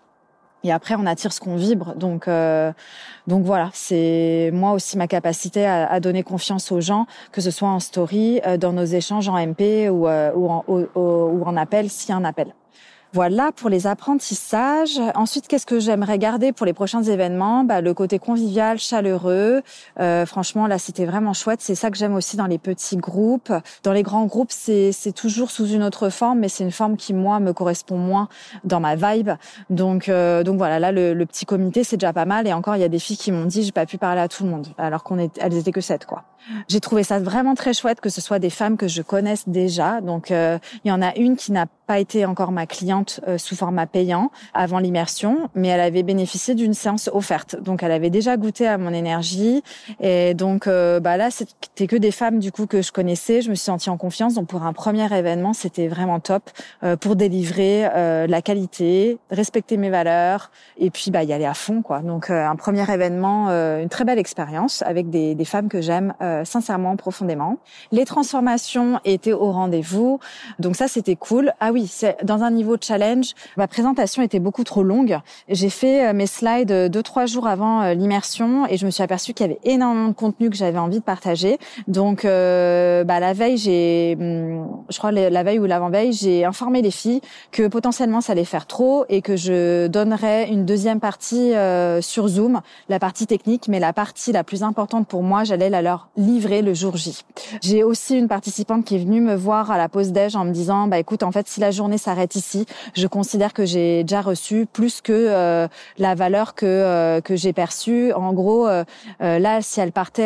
[0.64, 1.96] Et après, on attire ce qu'on vibre.
[1.96, 2.72] Donc, euh,
[3.26, 7.50] donc voilà, c'est moi aussi ma capacité à, à, donner confiance aux gens, que ce
[7.50, 11.42] soit en story, euh, dans nos échanges en MP ou, euh, ou, en, ou, ou
[11.44, 12.54] en appel, s'il y a un appel.
[13.14, 14.98] Voilà pour les apprentissages.
[15.14, 17.62] Ensuite, qu'est-ce que j'aimerais garder pour les prochains événements?
[17.62, 19.60] Bah, Le côté convivial, chaleureux.
[20.00, 21.60] Euh, franchement, là, c'était vraiment chouette.
[21.60, 23.52] C'est ça que j'aime aussi dans les petits groupes.
[23.82, 27.12] Dans les grands groupes, c'est toujours sous une autre forme, mais c'est une forme qui,
[27.12, 28.28] moi, me correspond moins
[28.64, 29.32] dans ma vibe.
[29.68, 32.46] Donc, euh, donc voilà, là, le, le petit comité, c'est déjà pas mal.
[32.46, 34.28] Et encore, il y a des filles qui m'ont dit, j'ai pas pu parler à
[34.28, 36.24] tout le monde, alors qu'on est, elles étaient que sept, quoi.
[36.68, 40.00] J'ai trouvé ça vraiment très chouette que ce soit des femmes que je connaisse déjà.
[40.00, 43.36] Donc, euh, il y en a une qui n'a pas été encore ma cliente euh,
[43.36, 47.54] sous format payant avant l'immersion, mais elle avait bénéficié d'une séance offerte.
[47.60, 49.62] Donc, elle avait déjà goûté à mon énergie.
[50.00, 53.42] Et donc, euh, bah là, c'était que des femmes du coup que je connaissais.
[53.42, 54.32] Je me suis sentie en confiance.
[54.32, 56.44] Donc, pour un premier événement, c'était vraiment top
[56.82, 61.82] euh, pour délivrer la qualité, respecter mes valeurs et puis bah y aller à fond
[61.82, 61.98] quoi.
[62.00, 66.44] Donc, un premier événement, une très belle expérience avec des, des femmes que j'aime euh,
[66.44, 67.58] sincèrement, profondément.
[67.90, 70.20] Les transformations étaient au rendez-vous,
[70.58, 71.52] donc ça c'était cool.
[71.60, 73.34] Ah oui, c'est dans un niveau challenge.
[73.56, 75.18] Ma présentation était beaucoup trop longue.
[75.48, 79.02] J'ai fait euh, mes slides euh, deux trois jours avant l'immersion et je me suis
[79.02, 81.58] aperçue qu'il y avait énormément de contenu que j'avais envie de partager.
[81.88, 86.90] Donc bah, la veille, j'ai, hum, je crois la veille ou l'avant-veille, j'ai informé les
[86.90, 87.20] filles
[87.50, 91.52] que potentiellement ça allait faire trop et que je donnerais une deuxième partie
[92.00, 95.82] sur Zoom, la partie technique, mais la partie la plus importante pour moi, j'allais la
[95.82, 97.24] leur livré le jour J.
[97.62, 100.52] J'ai aussi une participante qui est venue me voir à la pause déj en me
[100.52, 104.20] disant bah écoute en fait si la journée s'arrête ici, je considère que j'ai déjà
[104.20, 108.12] reçu plus que euh, la valeur que euh, que j'ai perçue.
[108.12, 108.84] En gros euh,
[109.20, 110.22] là si elle partait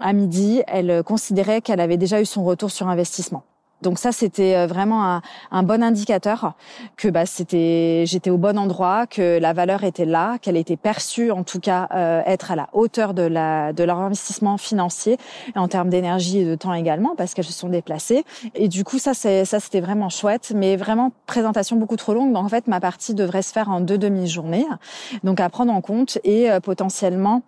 [0.00, 3.44] à midi, elle considérait qu'elle avait déjà eu son retour sur investissement.
[3.82, 6.54] Donc ça, c'était euh, vraiment un, un, bon indicateur
[6.96, 11.30] que bah, c'était, j'étais au bon endroit, que la valeur était là, qu'elle était perçue,
[11.30, 15.18] en tout cas, euh, être à la hauteur de, la, de leur investissement financier
[15.54, 18.24] en termes d'énergie et de temps également, parce qu'elles se sont déplacées.
[18.54, 22.32] Et du coup, ça, c'est, ça, c'était vraiment chouette, mais vraiment présentation beaucoup trop longue.
[22.32, 24.66] Donc en fait, ma partie devrait se faire en deux demi-journées,
[25.24, 27.42] donc à prendre en compte et euh, potentiellement,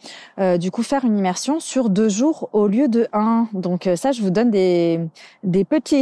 [0.59, 3.49] du coup, faire une immersion sur deux jours au lieu de un.
[3.53, 5.01] Donc ça, je vous donne des,
[5.45, 5.97] des petits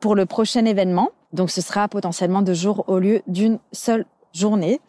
[0.00, 1.10] pour le prochain événement.
[1.32, 4.80] Donc ce sera potentiellement deux jours au lieu d'une seule journée.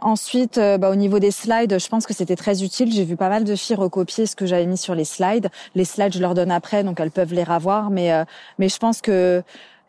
[0.00, 2.92] Ensuite, euh, bah, au niveau des slides, je pense que c'était très utile.
[2.92, 5.50] J'ai vu pas mal de filles recopier ce que j'avais mis sur les slides.
[5.74, 7.90] Les slides, je leur donne après, donc elles peuvent les revoir.
[7.90, 8.24] Mais, euh,
[8.58, 9.42] mais je pense que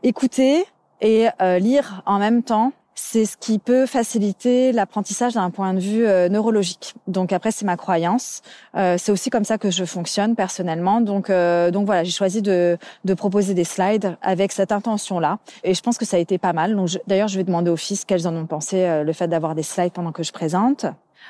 [0.03, 0.65] écouter
[1.01, 5.79] et euh, lire en même temps, c'est ce qui peut faciliter l'apprentissage d'un point de
[5.79, 6.93] vue euh, neurologique.
[7.07, 8.41] Donc après, c'est ma croyance.
[8.75, 10.99] Euh, c'est aussi comme ça que je fonctionne personnellement.
[10.99, 15.39] Donc, euh, donc voilà, j'ai choisi de, de proposer des slides avec cette intention-là.
[15.63, 16.75] Et je pense que ça a été pas mal.
[16.75, 19.63] Donc d'ailleurs, je vais demander aux fils qu'elles en ont pensé, le fait d'avoir des
[19.63, 20.85] slides pendant que je présente.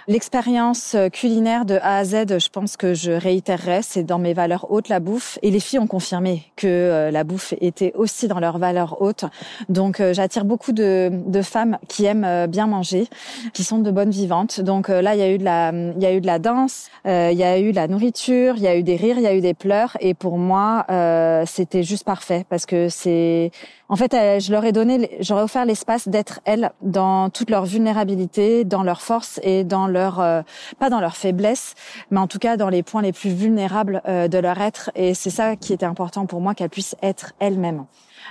[0.08, 4.34] L'expérience euh, culinaire de A à Z, je pense que je réitérerai, c'est dans mes
[4.34, 5.38] valeurs hautes la bouffe.
[5.42, 9.26] Et les filles ont confirmé que euh, la bouffe était aussi dans leurs valeurs hautes.
[9.68, 13.08] Donc euh, j'attire beaucoup de, de, femmes qui aiment bien manger,
[13.54, 14.62] qui sont de bonnes vivantes.
[14.62, 16.90] Donc là, il y a eu de la, il y a eu de la danse,
[17.06, 19.28] il y a eu de la nourriture, il y a eu des rires, il y
[19.28, 19.98] a eu des pleurs.
[20.00, 20.86] Et pour moi,
[21.46, 23.52] c'était juste parfait parce que c'est
[23.90, 28.64] en fait, je leur ai donné, j'aurais offert l'espace d'être elles dans toute leur vulnérabilité,
[28.64, 30.42] dans leur force et dans leur, euh,
[30.78, 31.74] pas dans leur faiblesse,
[32.12, 34.92] mais en tout cas dans les points les plus vulnérables euh, de leur être.
[34.94, 37.86] Et c'est ça qui était important pour moi, qu'elles puissent être elles-mêmes.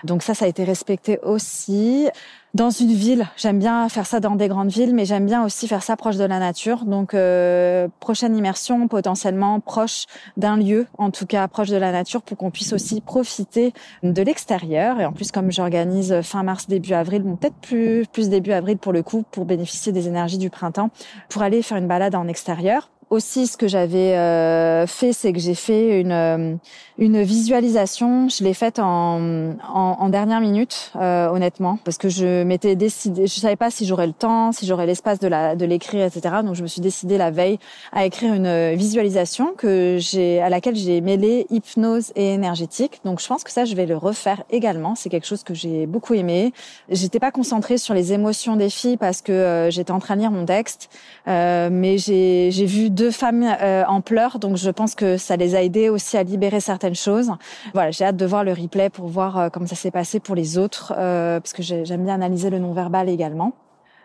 [0.04, 2.08] Donc ça, ça a été respecté aussi
[2.54, 3.26] dans une ville.
[3.36, 6.16] J'aime bien faire ça dans des grandes villes, mais j'aime bien aussi faire ça proche
[6.16, 6.84] de la nature.
[6.84, 12.22] Donc, euh, prochaine immersion potentiellement proche d'un lieu, en tout cas proche de la nature,
[12.22, 13.72] pour qu'on puisse aussi profiter
[14.02, 15.00] de l'extérieur.
[15.00, 18.78] Et en plus, comme j'organise fin mars, début avril, bon, peut-être plus, plus début avril
[18.78, 20.90] pour le coup, pour bénéficier des énergies du printemps,
[21.28, 25.38] pour aller faire une balade en extérieur aussi, ce que j'avais euh, fait, c'est que
[25.38, 26.54] j'ai fait une euh,
[26.98, 28.28] une visualisation.
[28.28, 33.26] Je l'ai faite en, en, en dernière minute, euh, honnêtement, parce que je m'étais décidé.
[33.26, 36.36] Je savais pas si j'aurais le temps, si j'aurais l'espace de la de l'écrire, etc.
[36.44, 37.58] Donc je me suis décidée la veille
[37.92, 43.00] à écrire une visualisation que j'ai à laquelle j'ai mêlé hypnose et énergétique.
[43.04, 44.94] Donc je pense que ça, je vais le refaire également.
[44.94, 46.52] C'est quelque chose que j'ai beaucoup aimé.
[46.90, 50.30] J'étais pas concentrée sur les émotions des filles parce que j'étais en train de lire
[50.30, 50.90] mon texte,
[51.26, 55.50] mais j'ai j'ai vu deux femmes euh, en pleurs, donc je pense que ça les
[55.54, 57.30] a aidées aussi à libérer certaines choses.
[57.74, 60.34] Voilà, j'ai hâte de voir le replay pour voir euh, comment ça s'est passé pour
[60.40, 63.52] les autres, euh, parce que j'aime bien analyser le non-verbal également.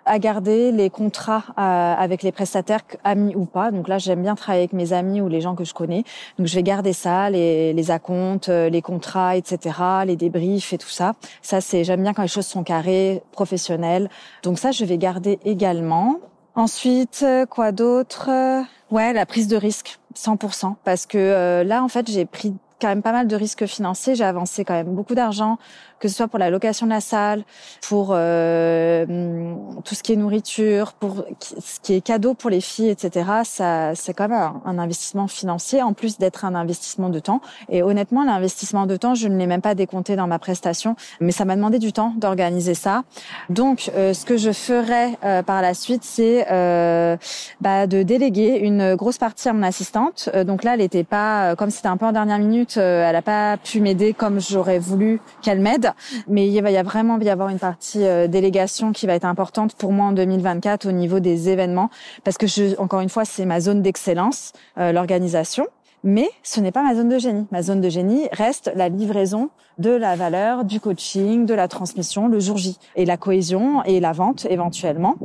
[0.06, 3.72] à garder les contrats euh, avec les prestataires, amis ou pas.
[3.72, 6.04] Donc là, j'aime bien travailler avec mes amis ou les gens que je connais.
[6.38, 9.58] Donc je vais garder ça, les, les acomptes, euh, les contrats, etc.,
[10.06, 11.14] les débriefs et tout ça.
[11.42, 14.10] Ça, c'est j'aime bien quand les choses sont carrées, professionnelles.
[14.44, 16.18] Donc ça, je vais garder également.
[16.56, 18.30] Ensuite, quoi d'autre?
[18.94, 20.76] Ouais, la prise de risque, 100%.
[20.84, 24.14] Parce que là, en fait, j'ai pris quand même pas mal de risques financiers.
[24.14, 25.58] J'ai avancé quand même beaucoup d'argent
[26.04, 27.46] que ce soit pour la location de la salle,
[27.88, 29.06] pour euh,
[29.86, 33.26] tout ce qui est nourriture, pour ce qui est cadeau pour les filles, etc.
[33.46, 37.40] Ça, c'est quand même un, investissement financier en plus d'être un investissement de temps.
[37.70, 41.32] Et honnêtement, l'investissement de temps, je ne l'ai même pas décompté dans ma prestation, mais
[41.32, 43.04] ça m'a demandé du temps d'organiser ça.
[43.50, 47.16] Donc, euh, ce que je ferai euh, par la suite, c'est euh,
[47.62, 50.30] bah, de déléguer une grosse partie à mon assistante.
[50.46, 53.56] donc là, elle n'était pas, comme c'était un peu en dernière minute, elle n'a pas
[53.56, 55.93] pu m'aider comme j'aurais voulu qu'elle m'aide.
[56.28, 59.26] Mais il va y a vraiment y avoir une partie euh, délégation qui va être
[59.26, 61.90] importante pour moi en 2024 au niveau des événements,
[62.24, 65.68] parce que je, encore une fois, c'est ma zone d'excellence, euh, l'organisation.
[66.06, 67.48] Mais ce n'est pas ma zone de génie.
[67.52, 72.28] Ma zone de génie reste la livraison de la valeur, du coaching, de la transmission
[72.28, 75.16] le jour J et la cohésion et la vente éventuellement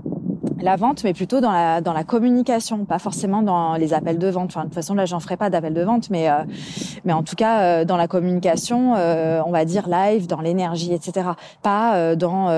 [0.62, 4.28] la vente, mais plutôt dans la dans la communication, pas forcément dans les appels de
[4.28, 4.50] vente.
[4.50, 6.42] Enfin, de toute façon, là, j'en ferai pas d'appels de vente, mais euh,
[7.04, 10.92] mais en tout cas euh, dans la communication, euh, on va dire live, dans l'énergie,
[10.92, 11.28] etc.
[11.62, 12.48] Pas dans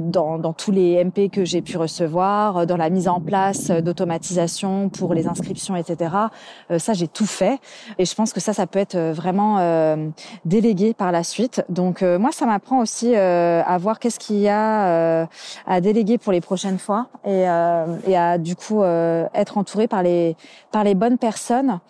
[0.00, 4.88] dans dans tous les MP que j'ai pu recevoir, dans la mise en place d'automatisation
[4.88, 6.14] pour les inscriptions, etc.
[6.78, 7.58] ça, j'ai tout fait,
[7.98, 9.58] et je pense que ça, ça peut être vraiment
[10.44, 11.64] délégué par la suite.
[11.68, 15.28] Donc moi, ça m'apprend aussi à voir qu'est-ce qu'il y a
[15.66, 17.08] à déléguer pour les prochaines fois
[17.48, 20.36] euh, et à du coup euh, être entouré par les
[20.70, 21.80] par les bonnes personnes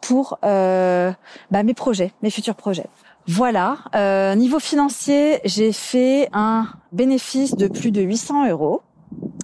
[0.00, 1.12] pour euh,
[1.50, 2.86] bah, mes projets, mes futurs projets.
[3.26, 3.78] Voilà.
[3.94, 8.82] Euh, niveau financier, j'ai fait un bénéfice de plus de 800 euros.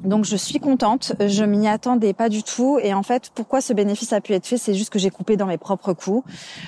[0.05, 3.73] Donc je suis contente, je m'y attendais pas du tout et en fait pourquoi ce
[3.73, 6.23] bénéfice a pu être fait, c'est juste que j'ai coupé dans mes propres coûts.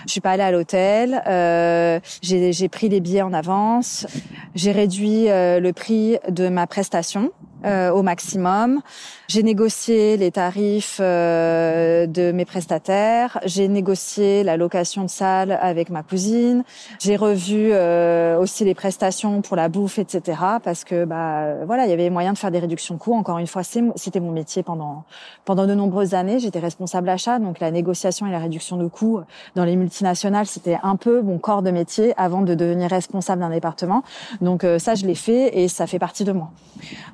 [0.06, 4.06] Je suis pas allée à l'hôtel, euh, j'ai pris les billets en avance,
[4.54, 7.30] j'ai réduit euh, le prix de ma prestation
[7.66, 8.80] euh, au maximum.
[9.26, 13.40] J'ai négocié les tarifs euh, de mes prestataires.
[13.44, 16.62] J'ai négocié la location de salle avec ma cousine.
[17.00, 20.38] J'ai revu euh, aussi les prestations pour la bouffe, etc.
[20.62, 23.14] Parce que bah voilà, il y avait moyen de faire des réductions de coûts.
[23.14, 25.02] Encore une fois, c'était mon métier pendant
[25.44, 26.38] pendant de nombreuses années.
[26.38, 29.22] J'étais responsable achat, donc la négociation et la réduction de coûts
[29.56, 33.50] dans les multinationales, c'était un peu mon corps de métier avant de devenir responsable d'un
[33.50, 34.04] département.
[34.40, 36.50] Donc ça, je l'ai fait et ça fait partie de moi.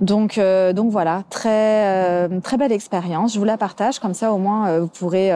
[0.01, 0.42] Donc euh,
[0.73, 3.35] donc voilà, très euh, très belle expérience.
[3.35, 5.31] Je vous la partage comme ça au moins euh, vous pourrez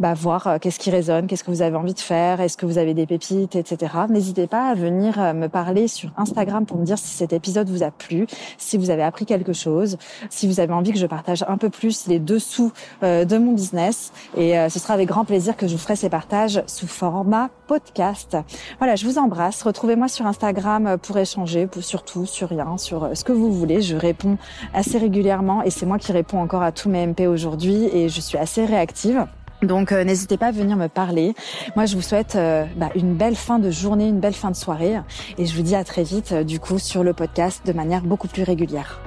[0.00, 2.66] bah, voir euh, qu'est-ce qui résonne, qu'est-ce que vous avez envie de faire, est-ce que
[2.66, 3.92] vous avez des pépites, etc.
[4.08, 7.68] N'hésitez pas à venir euh, me parler sur Instagram pour me dire si cet épisode
[7.68, 8.26] vous a plu,
[8.58, 9.98] si vous avez appris quelque chose,
[10.30, 12.72] si vous avez envie que je partage un peu plus les dessous
[13.02, 14.12] euh, de mon business.
[14.36, 18.36] Et ce sera avec grand plaisir que je vous ferai ces partages sous format podcast.
[18.78, 19.62] Voilà, je vous embrasse.
[19.62, 23.82] Retrouvez-moi sur Instagram pour échanger, sur tout, sur rien, sur ce que vous voulez.
[23.82, 24.38] Je réponds
[24.74, 28.20] assez régulièrement et c'est moi qui réponds encore à tous mes MP aujourd'hui et je
[28.20, 29.26] suis assez réactive.
[29.62, 31.34] Donc euh, n'hésitez pas à venir me parler.
[31.74, 34.56] Moi je vous souhaite euh, bah, une belle fin de journée, une belle fin de
[34.56, 34.96] soirée
[35.36, 38.02] et je vous dis à très vite euh, du coup sur le podcast de manière
[38.02, 39.00] beaucoup plus régulière.